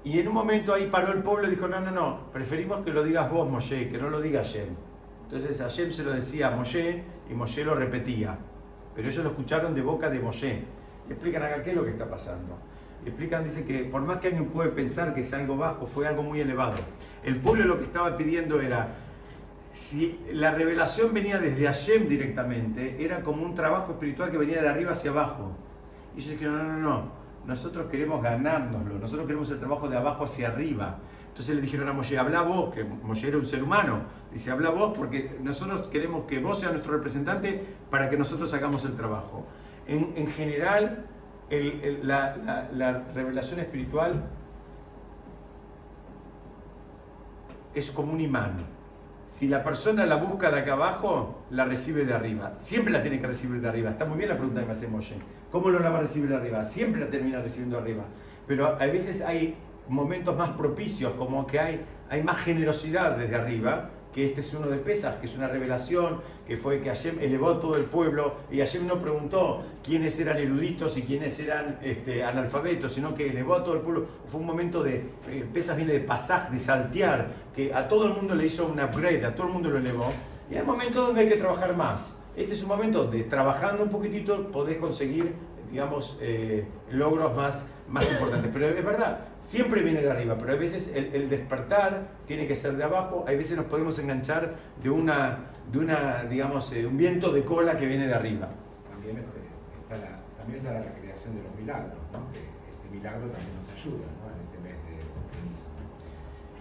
[0.04, 2.91] Y en un momento ahí paró el pueblo y dijo, no, no, no, preferimos que
[2.91, 4.70] lo digas vos, Moshe, que no lo diga Hashem.
[5.32, 8.38] Entonces Hashem se lo decía a Moshe y Moshe lo repetía.
[8.93, 10.63] Pero ellos lo escucharon de boca de Moshe.
[11.07, 12.57] Y explican acá qué es lo que está pasando.
[13.05, 16.05] Y explican, dice que por más que alguien puede pensar que es algo bajo, fue
[16.05, 16.77] algo muy elevado.
[17.23, 18.89] El pueblo lo que estaba pidiendo era,
[19.71, 24.67] si la revelación venía desde Hashem directamente, era como un trabajo espiritual que venía de
[24.67, 25.51] arriba hacia abajo.
[26.13, 27.11] Y ellos dijeron, no, no, no,
[27.45, 30.99] nosotros queremos ganárnoslo, nosotros queremos el trabajo de abajo hacia arriba.
[31.32, 34.03] Entonces le dijeron a Moshe, habla vos, que Moshe era un ser humano.
[34.32, 38.86] Dice, habla vos porque nosotros queremos que vos seas nuestro representante para que nosotros hagamos
[38.86, 39.45] el trabajo.
[39.88, 41.05] En, general,
[42.03, 44.23] la, la revelación espiritual
[47.73, 48.57] es como un imán
[49.32, 52.53] si la persona la busca de acá abajo, la recibe de arriba.
[52.57, 53.91] Siempre la tiene que recibir de arriba.
[53.91, 55.15] Está muy bien la pregunta que me hace Moshe.
[55.49, 56.65] ¿Cómo no la va a recibir de arriba?
[56.65, 58.03] Siempre la termina recibiendo de arriba.
[58.45, 59.55] Pero a veces hay
[59.88, 64.67] momentos más propicios, como que hay, hay más generosidad desde arriba, que este es uno
[64.67, 68.36] de Pesas, que es una revelación, que fue que Hashem elevó a todo el pueblo
[68.51, 73.55] y Hashem no preguntó quiénes eran eruditos y quiénes eran este, analfabetos, sino que elevó
[73.55, 74.05] a todo el pueblo.
[74.27, 78.13] Fue un momento de, eh, Pesas viene de pasaje, de saltear, que a todo el
[78.13, 80.11] mundo le hizo un upgrade, a todo el mundo lo elevó.
[80.49, 82.17] Y hay momentos donde hay que trabajar más.
[82.36, 85.34] Este es un momento donde trabajando un poquitito podés conseguir
[85.72, 88.51] digamos, eh, logros más, más importantes.
[88.53, 92.74] Pero es verdad, siempre viene de arriba, pero a veces el, despertar tiene que ser
[92.74, 95.39] de abajo, hay veces nos podemos enganchar de una,
[95.72, 98.49] de una digamos, eh, un viento de cola que viene de arriba.
[98.89, 102.19] También está la, también está la recreación de los milagros, ¿no?
[102.69, 104.36] este milagro también nos ayuda ¿no?
[104.36, 104.95] en este mes de
[105.26, 105.69] optimismo.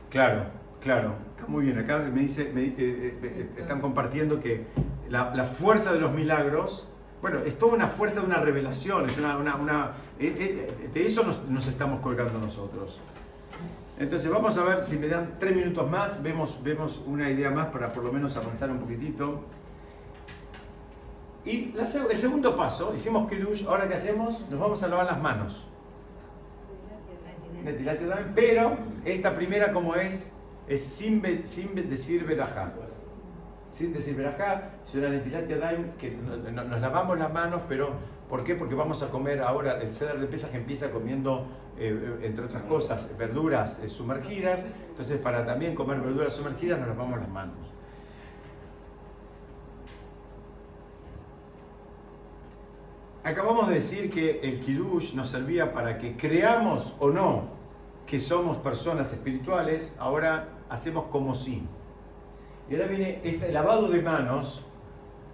[0.08, 0.44] Claro,
[0.80, 1.78] claro, está muy bien.
[1.78, 4.66] Acá me dice, me, eh, están compartiendo que
[5.08, 6.89] la, la fuerza de los milagros
[7.20, 11.22] bueno, es toda una fuerza de una revelación, es una, una, eh, eh, de eso
[11.48, 12.98] nos, estamos colgando nosotros.
[13.98, 17.66] Entonces vamos a ver si me dan tres minutos más, vemos, vemos una idea más
[17.66, 19.44] para por lo menos avanzar un poquitito.
[21.44, 24.40] Y el segundo paso, hicimos Kiddush, ahora qué hacemos?
[24.48, 25.66] Nos vamos a lavar las manos.
[28.34, 30.32] Pero esta primera como es,
[30.66, 32.72] es sin, sin decir verajá.
[33.70, 37.92] Sin decir verajá, una Netilat Yadayim que no- no- nos lavamos las manos, pero
[38.28, 38.54] ¿por qué?
[38.56, 41.46] Porque vamos a comer ahora, el ceder de pesas que empieza comiendo,
[41.78, 47.20] eh, entre otras cosas, verduras eh, sumergidas, entonces para también comer verduras sumergidas nos lavamos
[47.20, 47.56] las manos.
[53.22, 57.44] Acabamos de decir que el Kiddush nos servía para que creamos o no
[58.06, 61.62] que somos personas espirituales, ahora hacemos como si.
[62.70, 64.64] Y ahora viene este lavado de manos,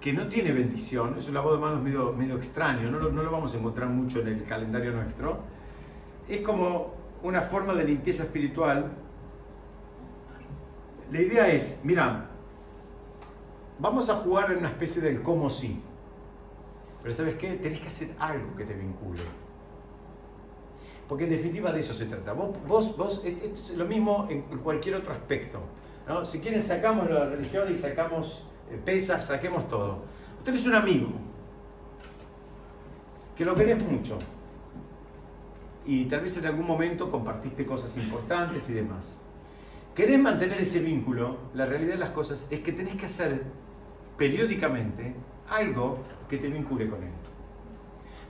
[0.01, 3.22] que no tiene bendición, es un lavado de manos medio, medio extraño, no lo, no
[3.22, 5.41] lo vamos a encontrar mucho en el calendario nuestro.
[6.26, 8.91] Es como una forma de limpieza espiritual.
[11.12, 12.30] La idea es, mira,
[13.78, 15.82] vamos a jugar en una especie del como si.
[17.03, 17.51] Pero ¿sabes qué?
[17.57, 19.20] Tenés que hacer algo que te vincule.
[21.07, 22.32] Porque en definitiva de eso se trata.
[22.32, 25.61] Vos, vos, vos es, lo mismo en cualquier otro aspecto.
[26.07, 26.25] ¿No?
[26.25, 29.99] Si quieren sacamos la religión y sacamos eh, pesas, saquemos todo.
[30.37, 31.09] Vos tenés un amigo
[33.37, 34.19] que lo querés mucho.
[35.85, 39.21] Y tal vez en algún momento compartiste cosas importantes y demás.
[39.95, 43.45] Querés mantener ese vínculo, la realidad de las cosas es que tenés que hacer
[44.19, 45.15] periódicamente
[45.49, 47.11] algo que te vincule con él.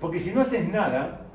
[0.01, 1.27] Porque si no haces nada,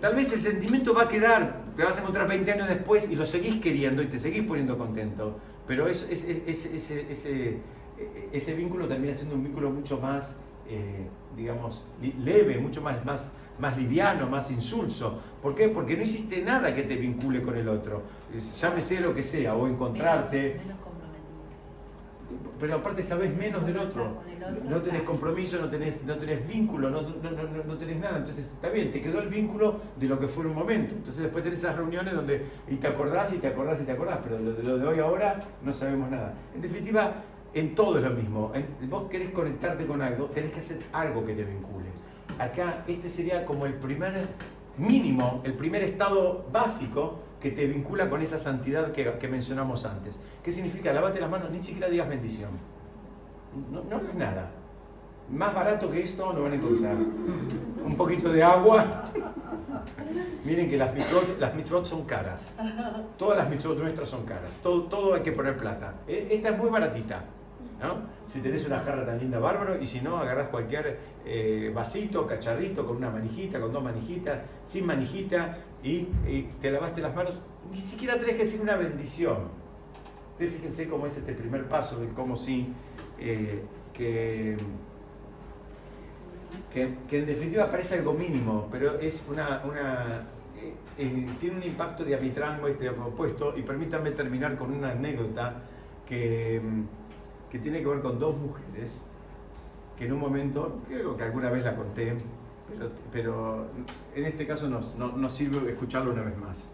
[0.00, 3.16] tal vez el sentimiento va a quedar, te vas a encontrar 20 años después y
[3.16, 5.38] lo seguís queriendo y te seguís poniendo contento.
[5.66, 7.56] Pero eso- ese, ese, ese, ese,
[8.32, 10.38] ese vínculo termina siendo un vínculo mucho más,
[10.68, 11.06] eh,
[11.36, 11.86] digamos,
[12.22, 15.20] leve, mucho más, más, más liviano, más insulso.
[15.42, 15.68] ¿Por qué?
[15.68, 18.02] Porque no hiciste nada que te vincule con el otro.
[18.34, 20.36] Es- Llámese lo que sea, o encontrarte.
[20.36, 21.24] Menos, menos comprometido.
[22.60, 24.22] Pero aparte sabes menos del otro.
[24.50, 28.18] Otro, No tenés compromiso, no tenés, no tenés vínculo, no, no, no, no- tenés nada.
[28.18, 30.94] Entonces está bien, te quedó el vínculo de lo que fue en un momento.
[30.94, 34.18] Entonces después tenés esas reuniones donde y te acordás y te acordás y te acordás,
[34.22, 36.34] pero lo de, lo de hoy ahora no sabemos nada.
[36.54, 37.14] En definitiva,
[37.54, 38.52] en todo es lo mismo.
[38.54, 41.88] En- vos querés conectarte con algo, tenés que hacer algo que te vincule.
[42.38, 44.12] Acá este sería como el primer
[44.76, 50.20] mínimo, el primer estado básico que te vincula con esa santidad que, que mencionamos antes.
[50.42, 50.92] ¿Qué significa?
[50.92, 52.50] Lavate las manos, ni siquiera digas bendición.
[53.70, 54.50] No, no hagas nada.
[55.30, 56.96] Más barato que esto no van a encontrar.
[57.84, 59.10] Un poquito de agua.
[60.44, 62.56] Miren que las mitzvot, las mitzvot son caras.
[63.16, 64.54] Todas las mitzvot nuestras son caras.
[64.62, 65.94] Todo, todo hay que poner plata.
[66.06, 67.24] E- Esta es muy baratita.
[67.80, 68.02] ¿no?
[68.26, 69.80] Si tenés una jarra tan linda, bárbaro.
[69.80, 74.86] Y si no, agarrás cualquier eh, vasito, cacharrito, con una manijita, con dos manijitas, sin
[74.86, 76.04] manijita, y,
[76.60, 77.40] te lavaste las manos.
[77.70, 79.64] Ni siquiera tenés que decir una bendición.
[80.38, 82.72] Fíjense cómo es este primer paso de cómo sí,
[83.18, 83.62] eh,
[83.92, 84.56] que,
[86.72, 92.04] que, en definitiva parece algo mínimo, pero es una, una eh, eh, tiene un impacto
[92.04, 93.54] diametralmente opuesto.
[93.56, 95.62] Y permítanme terminar con una anécdota
[96.06, 99.02] que, mm, que tiene que ver con dos mujeres
[99.96, 102.16] que en un momento, creo que alguna vez la conté,
[102.68, 103.66] pero, pero
[104.16, 106.70] en este caso nos, no- nos sirve escucharlo una vez más.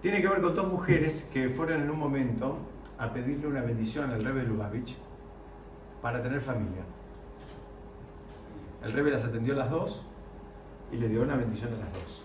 [0.00, 2.56] Tiene que ver con dos mujeres que fueron en un momento
[3.00, 4.94] a pedirle una bendición al Rebbe Lubavitch
[6.02, 6.82] para tener familia.
[8.84, 10.04] El Rebbe las atendió a las dos
[10.92, 12.24] y le dio una bendición a las dos.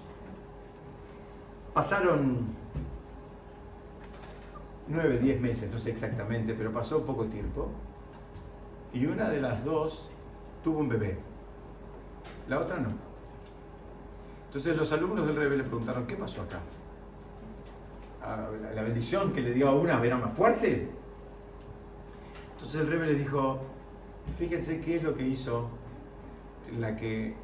[1.73, 2.47] Pasaron
[4.89, 7.69] nueve, diez meses, no sé exactamente, pero pasó poco tiempo.
[8.93, 10.09] Y una de las dos
[10.61, 11.17] tuvo un bebé.
[12.49, 12.89] La otra no.
[14.47, 16.59] Entonces los alumnos del Rebbe le preguntaron, ¿qué pasó acá?
[18.73, 20.89] La- bendición que le dio a una era más fuerte.
[22.53, 23.59] Entonces el Rebbe les dijo,
[24.37, 25.69] fíjense qué es lo que hizo
[26.79, 27.35] la que,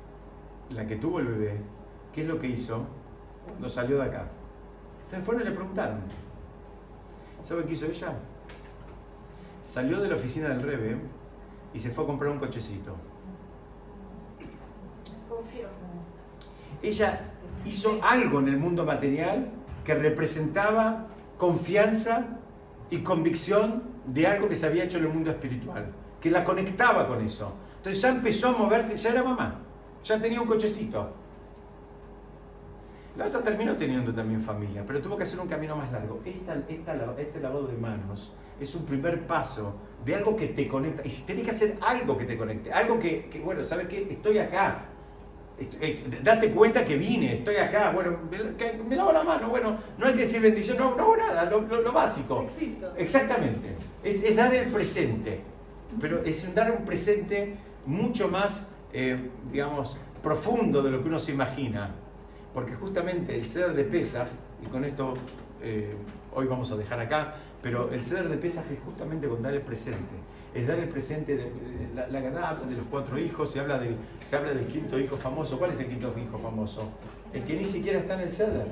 [0.71, 1.57] la que tuvo el bebé,
[2.13, 2.85] qué es lo que hizo
[3.47, 4.27] cuando salió de acá.
[5.05, 5.99] Entonces fueron y le preguntaron,
[7.43, 8.13] ¿saben qué hizo ella?
[9.61, 10.97] Salió de la oficina del Rebbe
[11.73, 12.95] y se fue a comprar un cochecito.
[15.29, 15.67] Confío.
[16.81, 17.19] Ella
[17.65, 19.49] hizo algo en el mundo material
[19.83, 21.07] que representaba
[21.37, 22.39] confianza
[22.89, 27.07] y convicción de algo que se había hecho en el mundo espiritual, que la conectaba
[27.07, 27.53] con eso.
[27.77, 29.59] Entonces ya empezó a moverse, ya era mamá,
[30.03, 31.13] ya tenía un cochecito.
[33.17, 36.21] La otra terminó teniendo también familia, pero tuvo que hacer un camino más largo.
[36.23, 39.75] Esta, esta, este lavado de manos es un primer paso
[40.05, 41.01] de algo que te conecta.
[41.05, 44.07] Y si tenés que hacer algo que te conecte, algo que, que, bueno, ¿sabes qué?
[44.09, 44.85] Estoy acá.
[45.79, 47.91] Eh, Date cuenta que vine, estoy acá.
[47.91, 48.17] Bueno,
[48.87, 49.49] me, lavo la mano.
[49.49, 52.41] Bueno, no hay que decir bendición, no, no hago nada, lo, lo- lo básico.
[52.41, 52.91] Existo.
[52.97, 53.75] Exactamente.
[54.03, 55.41] Es, es dar el presente.
[55.99, 57.55] Pero es dar un presente
[57.85, 61.91] mucho más, eh, digamos, profundo de lo que uno se imagina.
[62.53, 64.27] Porque justamente el ceder de Pesaj,
[64.63, 65.13] y con esto
[65.61, 65.95] eh,
[66.33, 69.61] hoy vamos a dejar acá, pero el ceder de Pesaj es justamente con dar el
[69.61, 70.15] presente.
[70.53, 71.51] Es dar el presente, de, de-
[71.95, 75.15] la, la habla de los cuatro hijos, se habla, del, se habla del quinto hijo
[75.15, 75.57] famoso.
[75.57, 76.89] ¿Cuál es el quinto hijo famoso?
[77.33, 78.65] El que ni siquiera está en el ceder.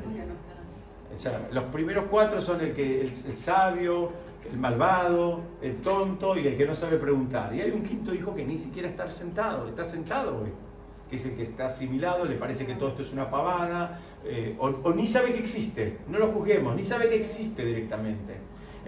[1.16, 4.12] O sea, los primeros cuatro son el, que, el, el sabio,
[4.52, 7.54] el malvado, el tonto y el que no sabe preguntar.
[7.56, 10.50] Y hay un quinto hijo que ni siquiera está sentado, está sentado hoy,
[11.10, 14.56] que es el que está asimilado, le parece que todo esto es una pavada, eh,
[14.60, 18.36] o, o ni sabe que existe, no lo juzguemos, ni sabe que existe directamente.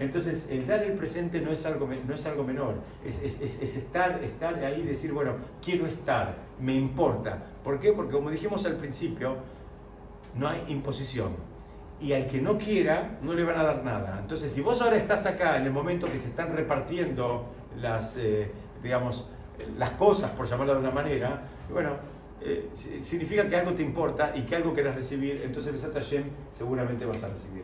[0.02, 2.74] Entonces, el dar el presente no es algo, no es algo menor,
[3.04, 5.34] es, es- es- es estar, estar ahí y decir, bueno,
[5.64, 7.38] quiero estar, me importa.
[7.64, 7.92] ¿Por qué?
[7.92, 9.36] Porque como dijimos al principio,
[10.34, 11.30] no hay imposición.
[12.00, 14.18] Y al que no quiera, no le van a dar nada.
[14.20, 17.46] Entonces, si vos ahora estás acá en el momento que se están repartiendo
[17.80, 18.50] las, eh,
[18.82, 19.28] digamos,
[19.78, 21.90] las cosas, por llamarlo de una manera, bueno,
[22.40, 26.24] eh, si- significa que algo te importa y que algo querés recibir, entonces Besat Hashem
[26.50, 27.62] seguramente vas a recibir.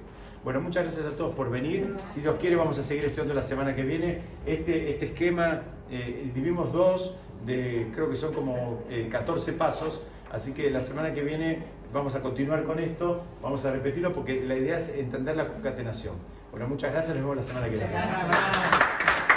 [0.48, 1.94] Bueno, muchas gracias a todos por venir.
[2.06, 4.22] Si Dios quiere, vamos a seguir estudiando la semana que viene.
[4.46, 6.32] Este, este esquema, eh,
[6.72, 10.00] dos, creo que son como eh, 14 pasos,
[10.32, 11.58] así que la semana que viene
[11.92, 16.14] vamos a continuar con esto, vamos a repetirlo porque la idea es entender la concatenación.
[16.50, 19.27] Bueno, muchas gracias, nos vemos la semana que viene.